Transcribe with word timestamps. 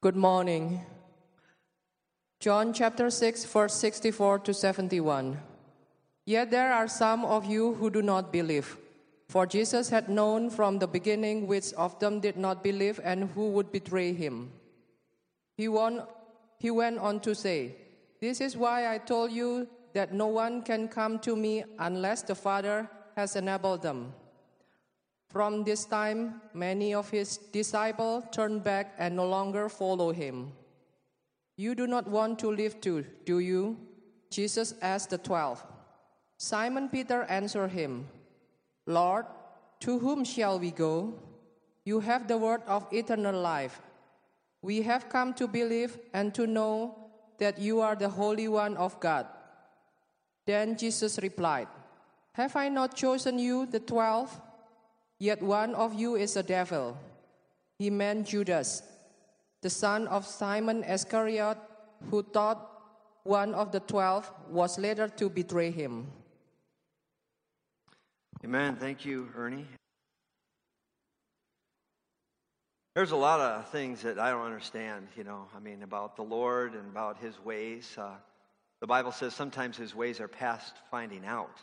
Good 0.00 0.14
morning. 0.14 0.86
John 2.38 2.72
chapter 2.72 3.10
6, 3.10 3.46
verse 3.46 3.74
64 3.74 4.38
to 4.46 4.54
71. 4.54 5.40
Yet 6.24 6.52
there 6.52 6.72
are 6.72 6.86
some 6.86 7.24
of 7.24 7.46
you 7.46 7.74
who 7.74 7.90
do 7.90 8.00
not 8.00 8.32
believe. 8.32 8.76
For 9.28 9.44
Jesus 9.44 9.88
had 9.90 10.08
known 10.08 10.50
from 10.50 10.78
the 10.78 10.86
beginning 10.86 11.48
which 11.48 11.72
of 11.72 11.98
them 11.98 12.20
did 12.20 12.36
not 12.36 12.62
believe 12.62 13.00
and 13.02 13.30
who 13.30 13.50
would 13.50 13.72
betray 13.72 14.12
him. 14.12 14.52
He, 15.56 15.66
won, 15.66 16.04
he 16.60 16.70
went 16.70 16.98
on 17.00 17.18
to 17.26 17.34
say, 17.34 17.74
This 18.20 18.40
is 18.40 18.56
why 18.56 18.94
I 18.94 18.98
told 18.98 19.32
you 19.32 19.66
that 19.94 20.14
no 20.14 20.28
one 20.28 20.62
can 20.62 20.86
come 20.86 21.18
to 21.26 21.34
me 21.34 21.64
unless 21.80 22.22
the 22.22 22.36
Father 22.36 22.88
has 23.16 23.34
enabled 23.34 23.82
them. 23.82 24.12
From 25.28 25.62
this 25.62 25.84
time, 25.84 26.40
many 26.54 26.94
of 26.94 27.10
his 27.10 27.36
disciples 27.36 28.24
turned 28.32 28.64
back 28.64 28.94
and 28.98 29.14
no 29.14 29.28
longer 29.28 29.68
follow 29.68 30.10
him. 30.10 30.52
You 31.56 31.74
do 31.74 31.86
not 31.86 32.08
want 32.08 32.38
to 32.40 32.50
live 32.50 32.80
too, 32.80 33.04
do 33.26 33.38
you? 33.38 33.76
Jesus 34.30 34.74
asked 34.80 35.10
the 35.10 35.18
twelve. 35.18 35.64
Simon 36.38 36.88
Peter 36.88 37.24
answered 37.24 37.72
him, 37.72 38.06
Lord, 38.86 39.26
to 39.80 39.98
whom 39.98 40.24
shall 40.24 40.58
we 40.58 40.70
go? 40.70 41.14
You 41.84 42.00
have 42.00 42.26
the 42.26 42.38
word 42.38 42.62
of 42.66 42.86
eternal 42.92 43.38
life. 43.38 43.80
We 44.62 44.82
have 44.82 45.08
come 45.08 45.34
to 45.34 45.46
believe 45.46 45.98
and 46.14 46.34
to 46.34 46.46
know 46.46 46.96
that 47.38 47.58
you 47.58 47.80
are 47.80 47.96
the 47.96 48.08
Holy 48.08 48.48
One 48.48 48.76
of 48.76 48.98
God. 48.98 49.26
Then 50.46 50.76
Jesus 50.76 51.18
replied, 51.22 51.68
Have 52.32 52.56
I 52.56 52.68
not 52.68 52.96
chosen 52.96 53.38
you, 53.38 53.66
the 53.66 53.80
twelve? 53.80 54.40
Yet 55.18 55.42
one 55.42 55.74
of 55.74 55.94
you 55.94 56.14
is 56.14 56.36
a 56.36 56.42
devil. 56.42 56.96
He 57.78 57.90
meant 57.90 58.26
Judas, 58.26 58.82
the 59.62 59.70
son 59.70 60.06
of 60.08 60.26
Simon 60.26 60.84
Iscariot, 60.84 61.58
who 62.10 62.22
thought 62.22 62.64
one 63.24 63.54
of 63.54 63.72
the 63.72 63.80
twelve 63.80 64.30
was 64.48 64.78
later 64.78 65.08
to 65.08 65.28
betray 65.28 65.70
him. 65.70 66.06
Amen. 68.44 68.76
Thank 68.76 69.04
you, 69.04 69.28
Ernie. 69.36 69.66
There's 72.94 73.10
a 73.10 73.16
lot 73.16 73.40
of 73.40 73.68
things 73.68 74.02
that 74.02 74.18
I 74.18 74.30
don't 74.30 74.46
understand, 74.46 75.08
you 75.16 75.24
know, 75.24 75.46
I 75.54 75.60
mean, 75.60 75.82
about 75.82 76.16
the 76.16 76.22
Lord 76.22 76.74
and 76.74 76.86
about 76.88 77.18
his 77.18 77.38
ways. 77.44 77.96
Uh, 77.96 78.10
the 78.80 78.86
Bible 78.86 79.12
says 79.12 79.34
sometimes 79.34 79.76
his 79.76 79.94
ways 79.94 80.20
are 80.20 80.28
past 80.28 80.74
finding 80.90 81.24
out. 81.24 81.62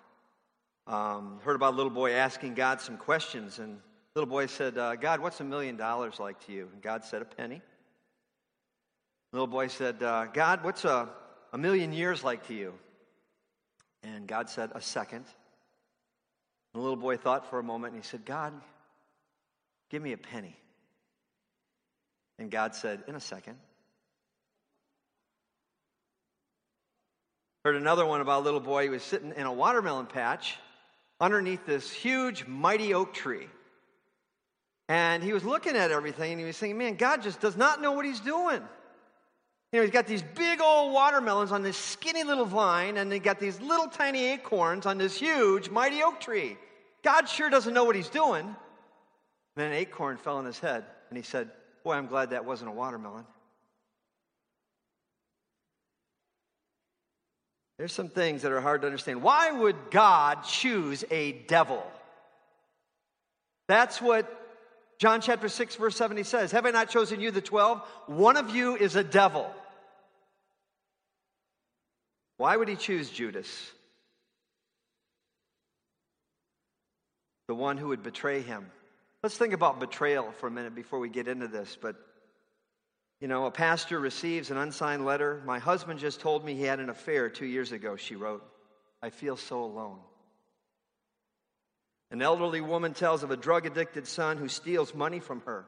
Um, 0.88 1.40
heard 1.44 1.56
about 1.56 1.74
a 1.74 1.78
little 1.78 1.92
boy 1.92 2.12
asking 2.12 2.54
God 2.54 2.80
some 2.80 2.98
questions, 2.98 3.58
and 3.58 3.80
little 4.16 4.30
boy 4.30 4.46
said, 4.46 4.78
uh, 4.78 4.96
God, 4.96 5.20
what's 5.20 5.42
a 5.42 5.44
million 5.44 5.78
dollars 5.78 6.20
like 6.20 6.46
to 6.46 6.52
you? 6.52 6.70
And 6.72 6.82
God 6.82 7.04
said, 7.04 7.22
a 7.22 7.26
penny. 7.26 7.62
little 9.34 9.48
boy 9.48 9.68
said, 9.68 10.02
uh, 10.04 10.28
God, 10.28 10.64
what's 10.64 10.86
a, 10.86 11.10
a 11.54 11.58
million 11.58 11.92
years 11.92 12.24
like 12.24 12.48
to 12.48 12.54
you? 12.54 12.74
And 14.04 14.28
God 14.28 14.50
said, 14.50 14.72
a 14.76 14.82
second. 14.82 15.26
And 15.26 15.26
the 16.76 16.80
little 16.80 16.96
boy 16.96 17.18
thought 17.18 17.50
for 17.50 17.58
a 17.58 17.64
moment, 17.64 17.96
and 17.96 18.04
he 18.04 18.08
said, 18.08 18.24
God, 18.24 18.54
give 19.90 20.04
me 20.04 20.14
a 20.14 20.18
penny. 20.18 20.56
And 22.38 22.52
God 22.52 22.76
said, 22.76 23.04
in 23.08 23.16
a 23.16 23.20
second. 23.20 23.56
Heard 27.64 27.76
another 27.76 28.06
one 28.06 28.22
about 28.22 28.42
a 28.42 28.46
little 28.46 28.60
boy 28.60 28.86
who 28.86 28.92
was 28.92 29.02
sitting 29.02 29.34
in 29.36 29.48
a 29.48 29.52
watermelon 29.52 30.06
patch 30.06 30.58
underneath 31.20 31.66
this 31.66 31.92
huge, 31.92 32.46
mighty 32.46 32.94
oak 32.94 33.14
tree. 33.14 33.48
And 34.88 35.24
he 35.24 35.34
was 35.34 35.44
looking 35.44 35.76
at 35.76 35.92
everything 35.92 36.32
and 36.32 36.40
he 36.40 36.46
was 36.46 36.58
thinking, 36.58 36.78
man, 36.78 36.96
God 36.96 37.24
just 37.24 37.40
does 37.40 37.58
not 37.58 37.82
know 37.82 37.94
what 37.94 38.06
he's 38.06 38.20
doing. 38.20 38.62
You 39.72 39.80
know, 39.80 39.84
he's 39.84 39.92
got 39.92 40.08
these 40.08 40.24
big 40.36 40.62
old 40.62 40.94
watermelons 40.94 41.52
on 41.52 41.64
this 41.64 41.76
skinny 41.76 42.24
little 42.24 42.46
vine, 42.46 42.96
and 42.96 43.12
they 43.12 43.20
got 43.20 43.40
these 43.40 43.60
little 43.60 43.88
tiny 43.88 44.28
acorns 44.28 44.86
on 44.86 44.98
this 44.98 45.18
huge, 45.18 45.70
mighty 45.70 46.02
oak 46.02 46.22
tree. 46.22 46.56
God 47.04 47.28
sure 47.28 47.50
doesn't 47.50 47.74
know 47.74 47.84
what 47.84 47.96
he's 47.96 48.08
doing. 48.08 48.46
And 48.46 48.56
then 49.56 49.72
an 49.72 49.78
acorn 49.78 50.16
fell 50.16 50.38
on 50.38 50.46
his 50.46 50.60
head, 50.60 50.86
and 51.10 51.18
he 51.18 51.24
said, 51.24 51.50
Boy, 51.84 51.94
I'm 51.94 52.08
glad 52.08 52.30
that 52.30 52.46
wasn't 52.46 52.70
a 52.70 52.74
watermelon. 52.74 53.26
There's 57.78 57.94
some 57.94 58.08
things 58.08 58.44
that 58.44 58.52
are 58.52 58.62
hard 58.62 58.82
to 58.82 58.88
understand. 58.88 59.22
Why 59.22 59.52
would 59.52 59.76
God 59.92 60.44
choose 60.44 61.04
a 61.12 61.34
devil? 61.34 61.84
That's 63.68 64.02
what 64.02 64.32
John 64.98 65.20
chapter 65.20 65.50
6, 65.50 65.76
verse 65.76 65.96
70 65.98 66.24
says. 66.24 66.52
Have 66.52 66.66
I 66.66 66.72
not 66.72 66.90
chosen 66.90 67.20
you, 67.20 67.32
the 67.32 67.42
12? 67.42 67.82
One 68.08 68.38
of 68.38 68.56
you 68.56 68.76
is 68.76 68.96
a 68.96 69.04
devil. 69.04 69.50
Why 72.38 72.56
would 72.56 72.68
he 72.68 72.76
choose 72.76 73.10
Judas? 73.10 73.72
The 77.48 77.56
one 77.56 77.78
who 77.78 77.90
would 77.90 78.04
betray 78.04 78.42
him. 78.42 78.66
Let's 79.22 79.38
think 79.38 79.54
about 79.54 79.80
betrayal 79.80 80.32
for 80.40 80.48
a 80.48 80.52
minute 80.52 80.76
before 80.76 81.00
we 81.00 81.10
get 81.10 81.28
into 81.28 81.48
this. 81.48 81.78
But 81.80 81.96
you 83.22 83.28
know, 83.28 83.46
a 83.46 83.52
pastor 83.52 84.00
receives 84.00 84.52
an 84.52 84.58
unsigned 84.58 85.06
letter. 85.06 85.42
My 85.46 85.60
husband 85.60 86.00
just 86.00 86.20
told 86.20 86.44
me 86.44 86.56
he 86.56 86.64
had 86.64 86.80
an 86.80 86.90
affair 86.90 87.30
two 87.30 87.46
years 87.46 87.72
ago, 87.72 87.96
she 87.96 88.16
wrote. 88.16 88.44
I 89.02 89.10
feel 89.10 89.38
so 89.38 89.64
alone. 89.64 90.00
An 92.12 92.22
elderly 92.22 92.62
woman 92.62 92.94
tells 92.94 93.24
of 93.24 93.32
a 93.32 93.38
drug 93.38 93.66
addicted 93.66 94.08
son 94.08 94.38
who 94.38 94.48
steals 94.48 94.94
money 94.94 95.20
from 95.20 95.42
her 95.42 95.66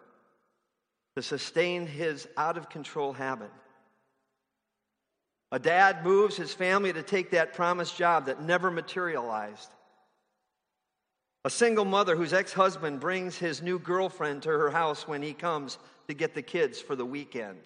to 1.16 1.22
sustain 1.24 1.88
his 1.88 2.28
out 2.38 2.58
of 2.58 2.70
control 2.70 3.14
habit. 3.14 3.52
A 5.52 5.60
dad 5.60 6.04
moves 6.04 6.36
his 6.36 6.54
family 6.54 6.92
to 6.92 7.02
take 7.02 7.32
that 7.32 7.54
promised 7.54 7.98
job 7.98 8.26
that 8.26 8.44
never 8.44 8.70
materialized. 8.70 9.70
A 11.46 11.50
single 11.50 11.86
mother 11.86 12.16
whose 12.16 12.34
ex 12.34 12.52
husband 12.52 13.00
brings 13.00 13.38
his 13.38 13.62
new 13.62 13.80
girlfriend 13.80 14.44
to 14.44 14.50
her 14.50 14.70
house 14.70 15.08
when 15.08 15.22
he 15.22 15.34
comes 15.34 15.78
to 16.08 16.14
get 16.14 16.34
the 16.34 16.42
kids 16.42 16.80
for 16.80 16.96
the 16.96 17.06
weekend. 17.06 17.60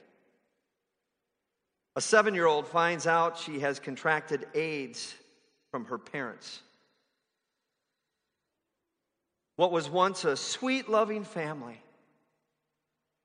A 1.96 2.02
seven 2.02 2.34
year 2.34 2.48
old 2.48 2.68
finds 2.68 3.06
out 3.06 3.38
she 3.38 3.60
has 3.60 3.80
contracted 3.80 4.48
AIDS 4.54 5.14
from 5.72 5.86
her 5.86 5.98
parents. 5.98 6.62
What 9.58 9.72
was 9.72 9.90
once 9.90 10.26
a 10.26 10.38
sweet, 10.38 10.90
loving 10.90 11.24
family 11.24 11.82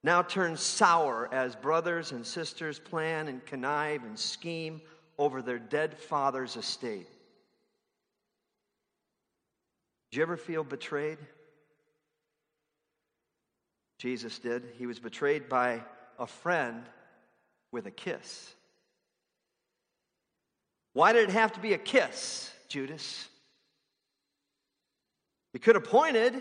now 0.03 0.23
turns 0.23 0.61
sour 0.61 1.29
as 1.33 1.57
brothers 1.57 2.13
and 2.13 2.25
sisters 2.25 2.79
plan 2.79 3.29
and 3.29 3.45
connive 3.45 4.05
and 4.05 4.19
scheme 4.19 4.81
over 5.19 5.43
their 5.43 5.59
dead 5.59 5.99
father's 5.99 6.57
estate. 6.57 7.09
Did 10.11 10.19
you 10.19 10.23
ever 10.23 10.37
feel 10.37 10.63
betrayed? 10.63 11.19
Jesus 14.07 14.39
did. 14.39 14.63
He 14.79 14.87
was 14.87 15.01
betrayed 15.01 15.49
by 15.49 15.83
a 16.17 16.29
friend 16.29 16.85
with 17.73 17.87
a 17.87 17.91
kiss. 17.91 18.55
Why 20.93 21.13
did 21.13 21.29
it 21.29 21.33
have 21.33 21.55
to 21.55 21.61
be 21.61 21.73
a 21.73 21.79
kiss, 21.79 22.53
Judas? 22.69 23.27
You 25.53 25.59
could 25.59 25.75
have 25.75 25.83
pointed, 25.83 26.41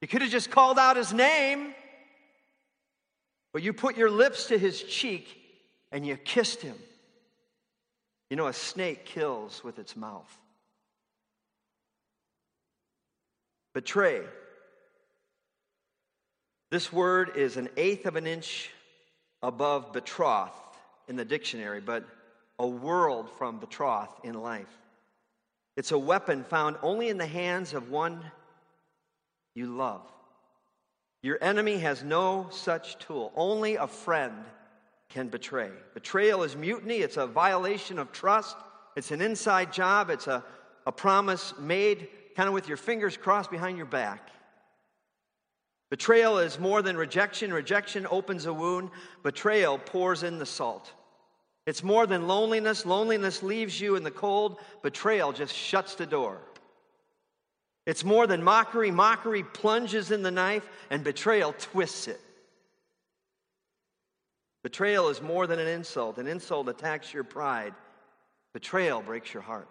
you 0.00 0.08
could 0.08 0.22
have 0.22 0.30
just 0.32 0.50
called 0.50 0.76
out 0.76 0.96
his 0.96 1.12
name, 1.12 1.72
but 3.52 3.62
you 3.62 3.72
put 3.72 3.96
your 3.96 4.10
lips 4.10 4.48
to 4.48 4.58
his 4.58 4.82
cheek 4.82 5.40
and 5.92 6.04
you 6.04 6.16
kissed 6.16 6.62
him. 6.62 6.76
You 8.28 8.36
know, 8.36 8.48
a 8.48 8.52
snake 8.52 9.04
kills 9.04 9.62
with 9.62 9.78
its 9.78 9.94
mouth. 9.94 10.36
Betray 13.72 14.22
this 16.70 16.92
word 16.92 17.36
is 17.36 17.56
an 17.56 17.68
eighth 17.76 18.06
of 18.06 18.16
an 18.16 18.26
inch 18.26 18.70
above 19.42 19.92
betroth 19.92 20.54
in 21.08 21.16
the 21.16 21.24
dictionary, 21.24 21.80
but 21.80 22.04
a 22.58 22.66
world 22.66 23.30
from 23.38 23.58
betroth 23.58 24.10
in 24.24 24.34
life. 24.34 24.66
It's 25.76 25.92
a 25.92 25.98
weapon 25.98 26.42
found 26.44 26.76
only 26.82 27.08
in 27.08 27.18
the 27.18 27.26
hands 27.26 27.74
of 27.74 27.90
one 27.90 28.24
you 29.54 29.66
love. 29.66 30.02
Your 31.22 31.38
enemy 31.42 31.78
has 31.78 32.02
no 32.02 32.48
such 32.50 32.98
tool. 32.98 33.32
Only 33.36 33.76
a 33.76 33.86
friend 33.86 34.34
can 35.08 35.28
betray. 35.28 35.70
Betrayal 35.94 36.42
is 36.42 36.56
mutiny, 36.56 36.98
it's 36.98 37.16
a 37.16 37.26
violation 37.26 37.98
of 37.98 38.12
trust, 38.12 38.56
it's 38.96 39.10
an 39.10 39.20
inside 39.20 39.72
job, 39.72 40.10
it's 40.10 40.26
a, 40.26 40.44
a 40.86 40.92
promise 40.92 41.54
made 41.58 42.08
kind 42.36 42.48
of 42.48 42.54
with 42.54 42.68
your 42.68 42.76
fingers 42.76 43.16
crossed 43.16 43.50
behind 43.50 43.76
your 43.76 43.86
back. 43.86 44.30
Betrayal 45.90 46.38
is 46.38 46.58
more 46.58 46.82
than 46.82 46.96
rejection. 46.96 47.52
Rejection 47.52 48.06
opens 48.10 48.46
a 48.46 48.52
wound, 48.52 48.90
betrayal 49.22 49.78
pours 49.78 50.22
in 50.22 50.38
the 50.38 50.46
salt. 50.46 50.92
It's 51.66 51.82
more 51.82 52.06
than 52.06 52.26
loneliness. 52.26 52.86
Loneliness 52.86 53.42
leaves 53.42 53.80
you 53.80 53.96
in 53.96 54.02
the 54.02 54.10
cold, 54.10 54.58
betrayal 54.82 55.32
just 55.32 55.54
shuts 55.54 55.94
the 55.94 56.06
door. 56.06 56.40
It's 57.86 58.04
more 58.04 58.26
than 58.26 58.42
mockery. 58.42 58.90
Mockery 58.90 59.44
plunges 59.44 60.10
in 60.10 60.22
the 60.22 60.30
knife, 60.30 60.68
and 60.90 61.04
betrayal 61.04 61.54
twists 61.58 62.08
it. 62.08 62.20
Betrayal 64.64 65.08
is 65.08 65.22
more 65.22 65.46
than 65.46 65.60
an 65.60 65.68
insult. 65.68 66.18
An 66.18 66.26
insult 66.26 66.68
attacks 66.68 67.14
your 67.14 67.22
pride, 67.22 67.72
betrayal 68.52 69.00
breaks 69.00 69.32
your 69.32 69.44
heart. 69.44 69.68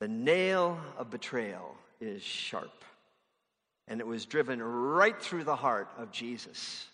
The 0.00 0.08
nail 0.08 0.80
of 0.96 1.10
betrayal 1.10 1.76
is 2.00 2.22
sharp, 2.22 2.84
and 3.88 4.00
it 4.00 4.06
was 4.06 4.26
driven 4.26 4.62
right 4.62 5.20
through 5.20 5.44
the 5.44 5.56
heart 5.56 5.88
of 5.98 6.10
Jesus. 6.10 6.86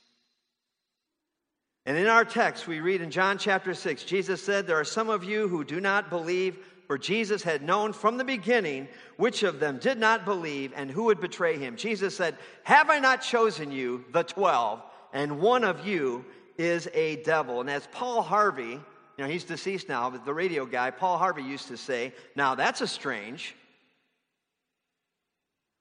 And 1.86 1.96
in 1.96 2.06
our 2.06 2.24
text, 2.24 2.66
we 2.66 2.80
read 2.80 3.00
in 3.00 3.10
John 3.10 3.38
chapter 3.38 3.72
6, 3.72 4.04
Jesus 4.04 4.42
said, 4.42 4.66
There 4.66 4.78
are 4.78 4.84
some 4.84 5.08
of 5.08 5.24
you 5.24 5.48
who 5.48 5.64
do 5.64 5.80
not 5.80 6.10
believe, 6.10 6.58
for 6.86 6.98
Jesus 6.98 7.42
had 7.42 7.62
known 7.62 7.92
from 7.92 8.18
the 8.18 8.24
beginning 8.24 8.88
which 9.16 9.42
of 9.42 9.58
them 9.58 9.78
did 9.78 9.98
not 9.98 10.24
believe 10.24 10.72
and 10.76 10.90
who 10.90 11.04
would 11.04 11.20
betray 11.20 11.58
him. 11.58 11.76
Jesus 11.76 12.14
said, 12.14 12.36
Have 12.64 12.90
I 12.90 12.98
not 12.98 13.22
chosen 13.22 13.72
you, 13.72 14.04
the 14.12 14.22
twelve, 14.22 14.82
and 15.12 15.40
one 15.40 15.64
of 15.64 15.86
you 15.86 16.24
is 16.58 16.88
a 16.92 17.22
devil? 17.22 17.62
And 17.62 17.70
as 17.70 17.88
Paul 17.92 18.20
Harvey, 18.20 18.72
you 19.18 19.24
know, 19.24 19.26
he's 19.26 19.44
deceased 19.44 19.88
now, 19.88 20.10
but 20.10 20.24
the 20.24 20.34
radio 20.34 20.66
guy, 20.66 20.90
Paul 20.90 21.16
Harvey, 21.16 21.42
used 21.42 21.68
to 21.68 21.76
say, 21.76 22.12
Now 22.36 22.54
that's 22.54 22.80
a 22.80 22.86
strange. 22.86 23.54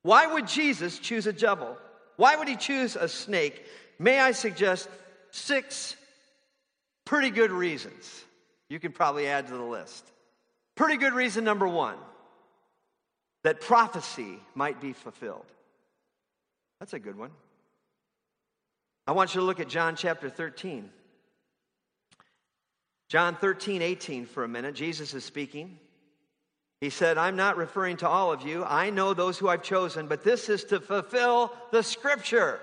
Why 0.07 0.25
would 0.25 0.47
Jesus 0.47 0.99
choose 0.99 1.27
a 1.27 1.33
devil? 1.33 1.77
Why 2.15 2.37
would 2.37 2.47
he 2.47 2.55
choose 2.55 2.95
a 2.95 3.09
snake? 3.09 3.61
May 3.99 4.21
I 4.21 4.31
suggest 4.31 4.87
six 5.31 5.97
pretty 7.03 7.29
good 7.29 7.51
reasons? 7.51 8.23
You 8.69 8.79
can 8.79 8.93
probably 8.93 9.27
add 9.27 9.47
to 9.47 9.53
the 9.53 9.61
list. 9.61 10.09
Pretty 10.75 10.95
good 10.95 11.11
reason 11.11 11.43
number 11.43 11.67
one 11.67 11.97
that 13.43 13.59
prophecy 13.59 14.39
might 14.55 14.79
be 14.79 14.93
fulfilled. 14.93 15.45
That's 16.79 16.93
a 16.93 16.99
good 16.99 17.17
one. 17.17 17.31
I 19.07 19.11
want 19.11 19.35
you 19.35 19.41
to 19.41 19.45
look 19.45 19.59
at 19.59 19.67
John 19.67 19.97
chapter 19.97 20.29
13. 20.29 20.89
John 23.09 23.35
13, 23.35 23.81
18 23.81 24.25
for 24.25 24.45
a 24.45 24.47
minute. 24.47 24.73
Jesus 24.73 25.13
is 25.13 25.25
speaking. 25.25 25.77
He 26.79 26.89
said, 26.91 27.17
I'm 27.17 27.35
not 27.35 27.57
referring 27.57 27.97
to 27.97 28.07
all 28.07 28.31
of 28.31 28.43
you. 28.43 28.63
I 28.63 28.91
know 28.91 29.13
those 29.13 29.37
who 29.37 29.49
I've 29.49 29.63
chosen, 29.63 30.07
but 30.07 30.23
this 30.23 30.47
is 30.47 30.63
to 30.65 30.79
fulfill 30.79 31.51
the 31.71 31.81
scripture. 31.81 32.59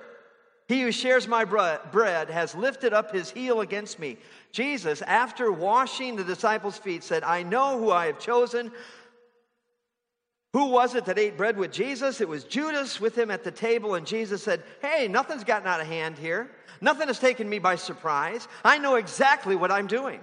He 0.68 0.82
who 0.82 0.92
shares 0.92 1.28
my 1.28 1.44
bread 1.44 2.30
has 2.30 2.54
lifted 2.54 2.92
up 2.94 3.12
his 3.12 3.30
heel 3.30 3.60
against 3.60 3.98
me. 3.98 4.16
Jesus, 4.52 5.02
after 5.02 5.52
washing 5.52 6.16
the 6.16 6.24
disciples' 6.24 6.78
feet, 6.78 7.02
said, 7.02 7.22
I 7.24 7.42
know 7.42 7.78
who 7.78 7.90
I 7.90 8.06
have 8.06 8.18
chosen. 8.18 8.70
Who 10.54 10.66
was 10.66 10.94
it 10.94 11.04
that 11.06 11.18
ate 11.18 11.36
bread 11.36 11.58
with 11.58 11.72
Jesus? 11.72 12.20
It 12.20 12.28
was 12.28 12.44
Judas 12.44 13.00
with 13.00 13.18
him 13.18 13.30
at 13.30 13.42
the 13.42 13.50
table, 13.50 13.96
and 13.96 14.06
Jesus 14.06 14.42
said, 14.42 14.62
Hey, 14.80 15.08
nothing's 15.08 15.44
gotten 15.44 15.66
out 15.66 15.80
of 15.80 15.88
hand 15.88 16.16
here. 16.16 16.48
Nothing 16.80 17.08
has 17.08 17.18
taken 17.18 17.48
me 17.48 17.58
by 17.58 17.74
surprise. 17.74 18.46
I 18.64 18.78
know 18.78 18.94
exactly 18.94 19.56
what 19.56 19.72
I'm 19.72 19.88
doing. 19.88 20.20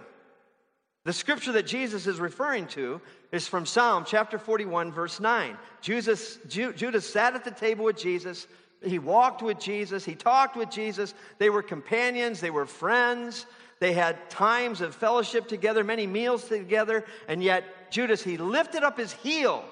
The 1.04 1.14
scripture 1.14 1.52
that 1.52 1.68
Jesus 1.68 2.08
is 2.08 2.20
referring 2.20 2.68
to 2.68 3.02
is 3.32 3.48
from 3.48 3.66
Psalm 3.66 4.04
chapter 4.06 4.38
41, 4.38 4.92
verse 4.92 5.20
9. 5.20 5.58
Judas, 5.82 6.38
Judas 6.48 7.10
sat 7.10 7.34
at 7.34 7.44
the 7.46 7.52
table 7.52 7.86
with 7.86 7.98
Jesus. 7.98 8.48
He 8.84 9.00
walked 9.00 9.42
with 9.42 9.60
Jesus. 9.60 10.04
He 10.04 10.16
talked 10.16 10.56
with 10.58 10.70
Jesus. 10.70 11.14
They 11.38 11.50
were 11.50 11.64
companions. 11.64 12.40
They 12.40 12.50
were 12.50 12.66
friends. 12.66 13.46
They 13.80 13.94
had 13.94 14.30
times 14.30 14.82
of 14.82 14.94
fellowship 14.94 15.48
together, 15.48 15.84
many 15.84 16.06
meals 16.06 16.44
together. 16.46 17.06
And 17.28 17.42
yet, 17.42 17.92
Judas, 17.92 18.22
he 18.24 18.38
lifted 18.38 18.84
up 18.84 18.98
his 18.98 19.14
heel 19.14 19.64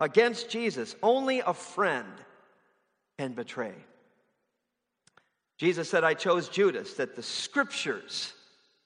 against 0.00 0.48
Jesus. 0.48 0.94
Only 1.02 1.40
a 1.40 1.52
friend 1.52 2.12
can 3.18 3.32
betray. 3.32 3.74
Jesus 5.58 5.88
said, 5.88 6.02
I 6.02 6.14
chose 6.14 6.48
Judas 6.48 6.94
that 6.94 7.14
the 7.14 7.22
scriptures 7.22 8.32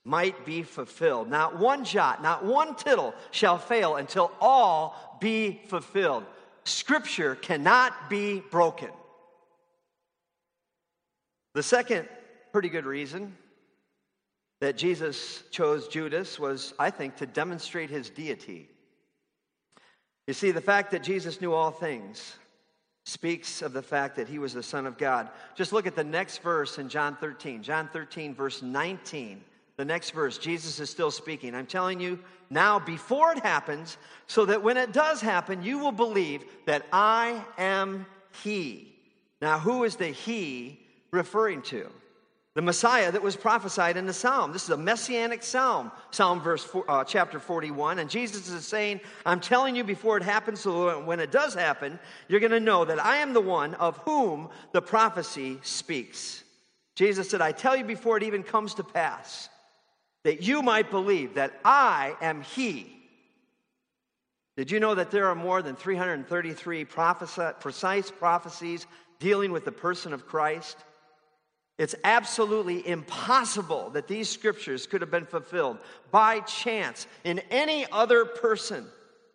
might 0.07 0.47
be 0.47 0.63
fulfilled. 0.63 1.29
Not 1.29 1.59
one 1.59 1.85
jot, 1.85 2.23
not 2.23 2.45
one 2.45 2.77
tittle 2.77 3.13
shall 3.33 3.59
fail 3.59 3.97
until 3.97 4.31
all 4.41 5.19
be 5.21 5.61
fulfilled. 5.67 6.25
Scripture 6.65 7.35
cannot 7.35 8.09
be 8.09 8.41
broken. 8.41 8.91
The 11.55 11.63
second 11.63 12.09
pretty 12.53 12.69
good 12.69 12.87
reason 12.87 13.37
that 14.61 14.77
Jesus 14.77 15.43
chose 15.51 15.89
Judas 15.89 16.39
was, 16.39 16.73
I 16.79 16.91
think, 16.91 17.17
to 17.17 17.27
demonstrate 17.27 17.91
his 17.91 18.09
deity. 18.09 18.69
You 20.29 20.35
see, 20.35 20.53
the 20.53 20.61
fact 20.61 20.93
that 20.93 21.03
Jesus 21.03 21.41
knew 21.41 21.53
all 21.53 21.73
things 21.73 22.37
speaks 23.05 23.61
of 23.61 23.73
the 23.73 23.83
fact 23.83 24.17
that 24.17 24.29
he 24.29 24.39
was 24.39 24.55
the 24.55 24.63
Son 24.63 24.87
of 24.87 24.99
God. 24.99 25.31
Just 25.57 25.73
look 25.73 25.87
at 25.87 25.97
the 25.97 26.05
next 26.05 26.43
verse 26.43 26.79
in 26.79 26.89
John 26.89 27.17
13. 27.17 27.63
John 27.63 27.89
13, 27.93 28.35
verse 28.35 28.63
19 28.63 29.43
the 29.77 29.85
next 29.85 30.11
verse, 30.11 30.39
Jesus 30.39 30.81
is 30.81 30.89
still 30.89 31.11
speaking. 31.11 31.55
I'm 31.55 31.67
telling 31.67 32.01
you 32.01 32.19
now 32.49 32.79
before 32.79 33.33
it 33.33 33.41
happens, 33.41 33.99
so 34.27 34.47
that 34.47 34.63
when 34.63 34.77
it 34.77 34.93
does 34.93 35.21
happen, 35.21 35.63
you 35.63 35.79
will 35.79 35.93
believe 35.93 36.45
that 36.65 36.87
I 36.93 37.45
am 37.59 38.07
He. 38.43 38.95
Now, 39.43 39.59
who 39.59 39.85
is 39.85 39.97
the 39.97 40.09
He 40.09 40.81
referring 41.11 41.61
to? 41.63 41.91
The 42.55 42.63
Messiah 42.63 43.13
that 43.13 43.23
was 43.23 43.37
prophesied 43.37 43.99
in 43.99 44.07
the 44.07 44.15
Psalm. 44.15 44.51
This 44.51 44.65
is 44.65 44.71
a 44.71 44.79
messianic 44.79 45.43
Psalm, 45.43 45.93
Psalm 46.11 46.41
verse 46.41 46.65
four, 46.65 46.91
uh, 46.91 47.05
chapter 47.05 47.39
41. 47.39 47.99
And 47.99 48.09
Jesus 48.09 48.49
is 48.49 48.67
saying, 48.67 49.01
I'm 49.27 49.41
telling 49.41 49.77
you 49.77 49.85
before 49.85 50.17
it 50.17 50.23
happens, 50.23 50.61
so 50.61 51.05
when 51.05 51.21
it 51.21 51.31
does 51.31 51.53
happen, 51.53 51.99
you're 52.29 52.41
going 52.41 52.53
to 52.53 52.61
know 52.61 52.87
that 52.87 53.05
I 53.05 53.19
am 53.19 53.35
the 53.35 53.43
one 53.43 53.75
of 53.75 53.99
whom 53.99 54.49
the 54.73 54.81
prophecy 54.81 55.59
speaks. 55.63 56.45
Jesus 56.95 57.29
said, 57.29 57.43
I 57.43 57.53
tell 57.53 57.77
you 57.77 57.85
before 57.85 58.17
it 58.17 58.23
even 58.23 58.43
comes 58.43 58.73
to 58.75 58.83
pass 58.83 59.51
that 60.27 60.43
you 60.43 60.61
might 60.61 60.91
believe 60.91 61.35
that 61.35 61.61
I 61.65 62.17
am 62.21 62.43
He. 62.43 62.93
Did 64.57 64.73
you 64.73 64.81
know 64.81 64.93
that 64.97 65.13
there 65.13 65.29
are 65.29 65.37
more 65.37 65.63
than 65.63 65.77
333 65.77 66.85
prophesi- 66.85 67.61
precise 67.61 68.11
prophecies 68.11 68.89
dealing 69.21 69.53
with 69.53 69.65
the 69.65 69.71
person 69.71 70.13
of 70.13 70.27
Christ? 70.27 70.79
It's 71.79 71.95
absolutely 72.03 72.85
impossible 72.89 73.91
that 73.91 74.09
these 74.09 74.29
scriptures 74.29 74.85
could 74.85 75.01
have 75.01 75.13
been 75.13 75.27
fulfilled 75.27 75.79
by 76.11 76.41
chance 76.41 77.07
in 77.23 77.39
any 77.53 77.87
other 77.93 78.25
person. 78.25 78.85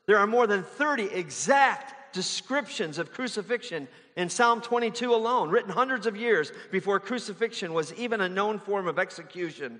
There 0.07 0.17
are 0.17 0.27
more 0.27 0.45
than 0.45 0.61
30 0.61 1.05
exact 1.05 2.13
descriptions 2.13 2.97
of 2.97 3.13
crucifixion 3.13 3.87
in 4.17 4.27
Psalm 4.27 4.59
22 4.59 5.15
alone, 5.15 5.51
written 5.51 5.71
hundreds 5.71 6.05
of 6.05 6.17
years 6.17 6.51
before 6.69 6.99
crucifixion 6.99 7.71
was 7.71 7.93
even 7.93 8.19
a 8.19 8.27
known 8.27 8.59
form 8.59 8.89
of 8.89 8.99
execution 8.99 9.79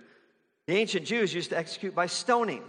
the 0.68 0.76
ancient 0.76 1.06
Jews 1.06 1.34
used 1.34 1.50
to 1.50 1.58
execute 1.58 1.96
by 1.96 2.06
stoning. 2.06 2.64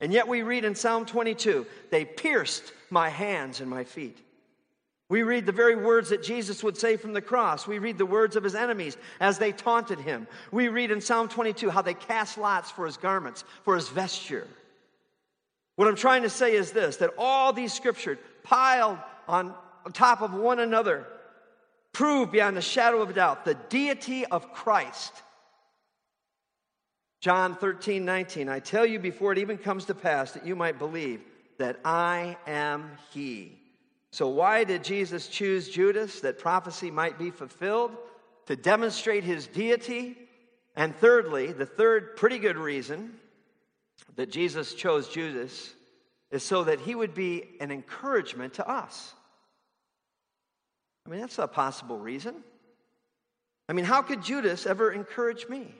And 0.00 0.12
yet 0.12 0.28
we 0.28 0.42
read 0.42 0.64
in 0.64 0.74
Psalm 0.74 1.06
22, 1.06 1.66
they 1.90 2.04
pierced 2.04 2.72
my 2.90 3.08
hands 3.08 3.60
and 3.60 3.70
my 3.70 3.84
feet. 3.84 4.18
We 5.08 5.22
read 5.22 5.46
the 5.46 5.52
very 5.52 5.76
words 5.76 6.10
that 6.10 6.22
Jesus 6.22 6.64
would 6.64 6.76
say 6.76 6.96
from 6.96 7.12
the 7.12 7.20
cross. 7.20 7.66
We 7.66 7.78
read 7.78 7.98
the 7.98 8.06
words 8.06 8.36
of 8.36 8.44
his 8.44 8.54
enemies 8.54 8.96
as 9.20 9.38
they 9.38 9.52
taunted 9.52 10.00
him. 10.00 10.26
We 10.50 10.68
read 10.68 10.90
in 10.90 11.00
Psalm 11.00 11.28
22 11.28 11.70
how 11.70 11.82
they 11.82 11.94
cast 11.94 12.38
lots 12.38 12.70
for 12.70 12.86
his 12.86 12.96
garments, 12.96 13.44
for 13.64 13.76
his 13.76 13.88
vesture. 13.88 14.48
What 15.76 15.88
I'm 15.88 15.96
trying 15.96 16.22
to 16.22 16.30
say 16.30 16.54
is 16.54 16.72
this 16.72 16.96
that 16.96 17.10
all 17.18 17.52
these 17.52 17.72
scriptures 17.72 18.18
piled 18.42 18.98
on 19.28 19.54
top 19.92 20.22
of 20.22 20.32
one 20.32 20.60
another 20.60 21.06
prove 21.92 22.32
beyond 22.32 22.56
a 22.56 22.62
shadow 22.62 23.02
of 23.02 23.10
a 23.10 23.12
doubt 23.12 23.44
the 23.44 23.54
deity 23.54 24.24
of 24.26 24.52
Christ 24.52 25.12
John 27.24 27.56
13, 27.56 28.04
19, 28.04 28.50
I 28.50 28.58
tell 28.58 28.84
you 28.84 28.98
before 28.98 29.32
it 29.32 29.38
even 29.38 29.56
comes 29.56 29.86
to 29.86 29.94
pass 29.94 30.32
that 30.32 30.46
you 30.46 30.54
might 30.54 30.78
believe 30.78 31.22
that 31.56 31.80
I 31.82 32.36
am 32.46 32.98
He. 33.14 33.58
So, 34.10 34.28
why 34.28 34.64
did 34.64 34.84
Jesus 34.84 35.28
choose 35.28 35.70
Judas? 35.70 36.20
That 36.20 36.38
prophecy 36.38 36.90
might 36.90 37.18
be 37.18 37.30
fulfilled, 37.30 37.96
to 38.44 38.56
demonstrate 38.56 39.24
his 39.24 39.46
deity. 39.46 40.18
And 40.76 40.94
thirdly, 40.94 41.50
the 41.50 41.64
third 41.64 42.14
pretty 42.14 42.38
good 42.38 42.58
reason 42.58 43.14
that 44.16 44.30
Jesus 44.30 44.74
chose 44.74 45.08
Judas 45.08 45.72
is 46.30 46.42
so 46.42 46.64
that 46.64 46.80
he 46.80 46.94
would 46.94 47.14
be 47.14 47.44
an 47.58 47.70
encouragement 47.70 48.52
to 48.54 48.68
us. 48.68 49.14
I 51.06 51.10
mean, 51.10 51.20
that's 51.20 51.38
a 51.38 51.48
possible 51.48 51.98
reason. 51.98 52.34
I 53.66 53.72
mean, 53.72 53.86
how 53.86 54.02
could 54.02 54.22
Judas 54.22 54.66
ever 54.66 54.92
encourage 54.92 55.48
me? 55.48 55.74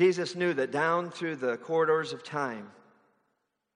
Jesus 0.00 0.34
knew 0.34 0.54
that 0.54 0.70
down 0.70 1.10
through 1.10 1.36
the 1.36 1.58
corridors 1.58 2.14
of 2.14 2.24
time, 2.24 2.70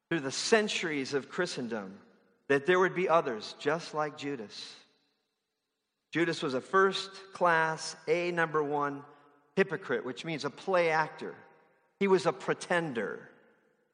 through 0.09 0.21
the 0.21 0.33
centuries 0.33 1.12
of 1.12 1.28
Christendom, 1.28 1.99
that 2.49 2.64
there 2.64 2.78
would 2.78 2.95
be 2.95 3.11
others 3.11 3.54
just 3.59 3.93
like 3.93 4.16
Judas. 4.16 4.75
Judas 6.14 6.43
was 6.43 6.54
a 6.54 6.62
first 6.62 7.11
class, 7.35 7.95
A 8.09 8.31
number 8.31 8.64
one 8.64 9.02
hypocrite, 9.54 10.07
which 10.07 10.25
means 10.25 10.47
a 10.47 10.50
play 10.50 10.88
actor. 10.88 11.35
He 12.00 12.09
was 12.09 12.25
a 12.25 12.33
pretender. 12.33 13.28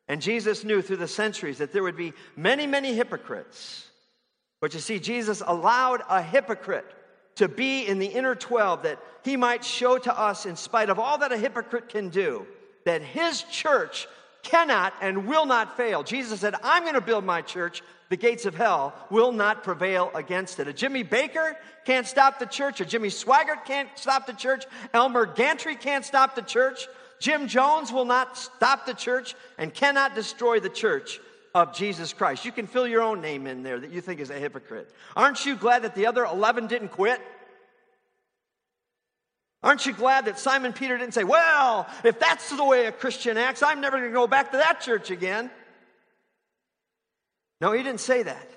And 0.06 0.22
Jesus 0.22 0.62
knew 0.62 0.82
through 0.82 0.98
the 0.98 1.08
centuries 1.08 1.58
that 1.58 1.72
there 1.72 1.82
would 1.82 1.96
be 1.96 2.12
many, 2.36 2.64
many 2.64 2.94
hypocrites. 2.94 3.88
But 4.60 4.72
you 4.72 4.78
see, 4.78 5.00
Jesus 5.00 5.42
allowed 5.44 6.02
a 6.08 6.22
hypocrite 6.22 6.86
to 7.40 7.48
be 7.48 7.86
in 7.86 7.98
the 7.98 8.06
inner 8.06 8.34
12 8.34 8.82
that 8.82 8.98
he 9.24 9.34
might 9.34 9.64
show 9.64 9.96
to 9.96 10.18
us, 10.18 10.44
in 10.44 10.56
spite 10.56 10.90
of 10.90 10.98
all 10.98 11.16
that 11.16 11.32
a 11.32 11.38
hypocrite 11.38 11.88
can 11.88 12.10
do, 12.10 12.46
that 12.84 13.00
his 13.00 13.44
church 13.44 14.06
cannot 14.42 14.92
and 15.00 15.26
will 15.26 15.46
not 15.46 15.74
fail. 15.74 16.02
Jesus 16.02 16.40
said, 16.40 16.54
I'm 16.62 16.82
going 16.82 16.96
to 16.96 17.00
build 17.00 17.24
my 17.24 17.40
church. 17.40 17.82
The 18.10 18.18
gates 18.18 18.44
of 18.44 18.54
hell 18.54 18.92
will 19.08 19.32
not 19.32 19.64
prevail 19.64 20.10
against 20.14 20.60
it. 20.60 20.68
A 20.68 20.72
Jimmy 20.74 21.02
Bakker 21.02 21.56
can't 21.86 22.06
stop 22.06 22.38
the 22.38 22.44
church. 22.44 22.82
A 22.82 22.84
Jimmy 22.84 23.08
Swaggart 23.08 23.64
can't 23.64 23.88
stop 23.94 24.26
the 24.26 24.34
church. 24.34 24.66
Elmer 24.92 25.24
Gantry 25.24 25.76
can't 25.76 26.04
stop 26.04 26.34
the 26.34 26.42
church. 26.42 26.88
Jim 27.20 27.48
Jones 27.48 27.90
will 27.90 28.04
not 28.04 28.36
stop 28.36 28.84
the 28.84 28.92
church 28.92 29.34
and 29.56 29.72
cannot 29.72 30.14
destroy 30.14 30.60
the 30.60 30.68
church 30.68 31.20
of 31.54 31.74
Jesus 31.74 32.12
Christ. 32.12 32.44
You 32.44 32.52
can 32.52 32.66
fill 32.66 32.86
your 32.86 33.02
own 33.02 33.20
name 33.20 33.46
in 33.46 33.62
there 33.62 33.78
that 33.80 33.90
you 33.90 34.00
think 34.00 34.20
is 34.20 34.30
a 34.30 34.38
hypocrite. 34.38 34.90
Aren't 35.16 35.44
you 35.44 35.56
glad 35.56 35.82
that 35.82 35.94
the 35.94 36.06
other 36.06 36.24
11 36.24 36.66
didn't 36.66 36.88
quit? 36.88 37.20
Aren't 39.62 39.84
you 39.84 39.92
glad 39.92 40.24
that 40.24 40.38
Simon 40.38 40.72
Peter 40.72 40.96
didn't 40.96 41.14
say, 41.14 41.24
Well, 41.24 41.86
if 42.04 42.18
that's 42.18 42.48
the 42.50 42.64
way 42.64 42.86
a 42.86 42.92
Christian 42.92 43.36
acts, 43.36 43.62
I'm 43.62 43.80
never 43.80 43.98
going 43.98 44.10
to 44.10 44.14
go 44.14 44.26
back 44.26 44.52
to 44.52 44.56
that 44.56 44.80
church 44.80 45.10
again? 45.10 45.50
No, 47.60 47.72
he 47.72 47.82
didn't 47.82 48.00
say 48.00 48.22
that. 48.22 48.50